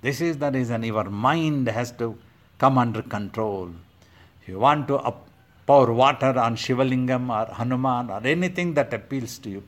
This 0.00 0.20
is 0.20 0.38
the 0.38 0.50
reason 0.50 0.84
your 0.84 1.04
mind 1.04 1.68
has 1.68 1.90
to 1.92 2.16
come 2.58 2.78
under 2.78 3.02
control. 3.02 3.70
If 4.42 4.48
you 4.48 4.60
want 4.60 4.88
to 4.88 5.14
pour 5.66 5.92
water 5.92 6.38
on 6.38 6.56
Shivalingam 6.56 7.28
or 7.28 7.52
Hanuman 7.52 8.10
or 8.10 8.24
anything 8.24 8.74
that 8.74 8.94
appeals 8.94 9.38
to 9.38 9.50
you, 9.50 9.64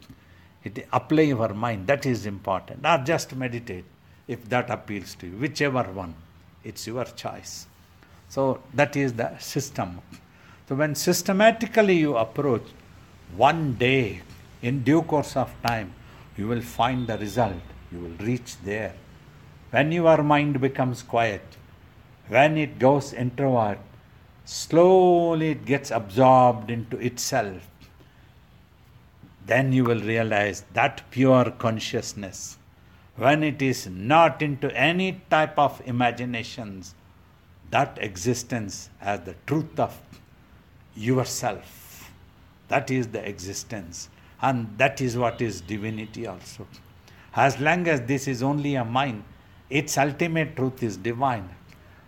it 0.63 0.87
apply 0.93 1.23
your 1.23 1.53
mind. 1.55 1.87
That 1.87 2.07
is 2.07 2.27
important. 2.27 2.87
Or 2.87 2.99
just 2.99 3.35
meditate 3.35 3.85
if 4.29 4.49
that 4.49 4.71
appeals 4.71 5.15
to 5.17 5.27
you, 5.27 5.37
whichever 5.37 5.83
one. 5.83 6.15
It's 6.63 6.87
your 6.87 7.05
choice. 7.05 7.67
So 8.29 8.61
that 8.75 8.95
is 8.97 9.13
the 9.15 9.37
system. 9.39 10.01
So 10.71 10.77
when 10.77 10.95
systematically 10.95 11.97
you 11.97 12.17
approach, 12.17 12.63
one 13.37 13.75
day, 13.75 14.21
in 14.63 14.85
due 14.85 15.03
course 15.03 15.35
of 15.37 15.53
time, 15.63 15.93
you 16.37 16.47
will 16.47 16.61
find 16.61 17.09
the 17.09 17.19
result. 17.19 17.61
You 17.91 17.99
will 17.99 18.25
reach 18.25 18.57
there. 18.63 18.95
When 19.71 19.91
your 19.91 20.23
mind 20.23 20.61
becomes 20.61 21.03
quiet, 21.03 21.43
when 22.29 22.57
it 22.57 22.79
goes 22.79 23.13
introvert, 23.13 23.81
slowly 24.45 25.51
it 25.51 25.65
gets 25.65 25.91
absorbed 25.91 26.71
into 26.71 26.99
itself. 26.99 27.69
Then 29.45 29.73
you 29.73 29.83
will 29.83 30.01
realize 30.01 30.63
that 30.75 31.03
pure 31.11 31.51
consciousness, 31.51 32.59
when 33.17 33.43
it 33.43 33.61
is 33.61 33.89
not 33.89 34.41
into 34.41 34.71
any 34.77 35.21
type 35.31 35.59
of 35.59 35.83
imaginations, 35.85 36.95
that 37.73 37.99
existence 38.01 38.89
as 39.01 39.23
the 39.23 39.35
truth 39.49 39.81
of 39.81 40.01
yourself. 41.01 42.11
That 42.69 42.91
is 42.91 43.09
the 43.09 43.27
existence. 43.27 44.09
And 44.43 44.69
that 44.79 45.01
is 45.01 45.17
what 45.17 45.41
is 45.41 45.61
divinity 45.61 46.27
also. 46.27 46.67
As 47.35 47.61
long 47.61 47.87
as 47.89 48.03
this 48.03 48.27
is 48.29 48.43
only 48.43 48.75
a 48.75 48.85
mind, 48.85 49.25
its 49.69 49.97
ultimate 49.97 50.57
truth 50.57 50.83
is 50.83 50.97
divine. 50.97 51.49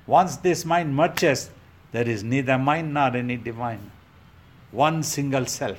Once 0.07 0.37
this 0.37 0.65
mind 0.65 0.95
merges, 0.95 1.51
there 1.93 2.09
is 2.09 2.25
neither 2.25 2.59
mind 2.59 2.95
nor 2.95 3.17
any 3.17 3.37
divine. 3.37 3.91
One 4.71 5.03
single 5.03 5.47
self 5.47 5.79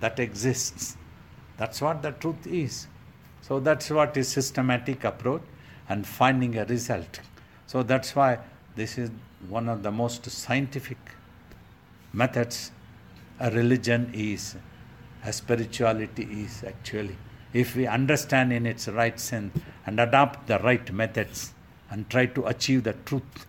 that 0.00 0.20
exists. 0.20 0.96
That's 1.56 1.80
what 1.80 2.02
the 2.02 2.12
truth 2.12 2.46
is. 2.46 2.86
So 3.42 3.60
that's 3.60 3.90
what 3.90 4.16
is 4.16 4.28
systematic 4.28 5.04
approach 5.04 5.42
and 5.88 6.06
finding 6.06 6.58
a 6.58 6.64
result. 6.64 7.20
So 7.66 7.82
that's 7.82 8.14
why 8.14 8.38
this 8.76 8.98
is 8.98 9.10
one 9.48 9.68
of 9.68 9.82
the 9.82 9.90
most 9.90 10.28
scientific 10.30 10.98
methods 12.16 12.72
a 13.38 13.50
religion 13.50 14.10
is, 14.14 14.56
a 15.22 15.32
spirituality 15.32 16.22
is 16.44 16.64
actually. 16.66 17.16
If 17.52 17.76
we 17.76 17.86
understand 17.86 18.52
in 18.52 18.64
its 18.64 18.88
right 18.88 19.18
sense 19.20 19.58
and 19.84 20.00
adopt 20.00 20.46
the 20.46 20.58
right 20.60 20.90
methods 20.92 21.52
and 21.90 22.08
try 22.08 22.26
to 22.26 22.46
achieve 22.46 22.84
the 22.84 22.94
truth 23.04 23.46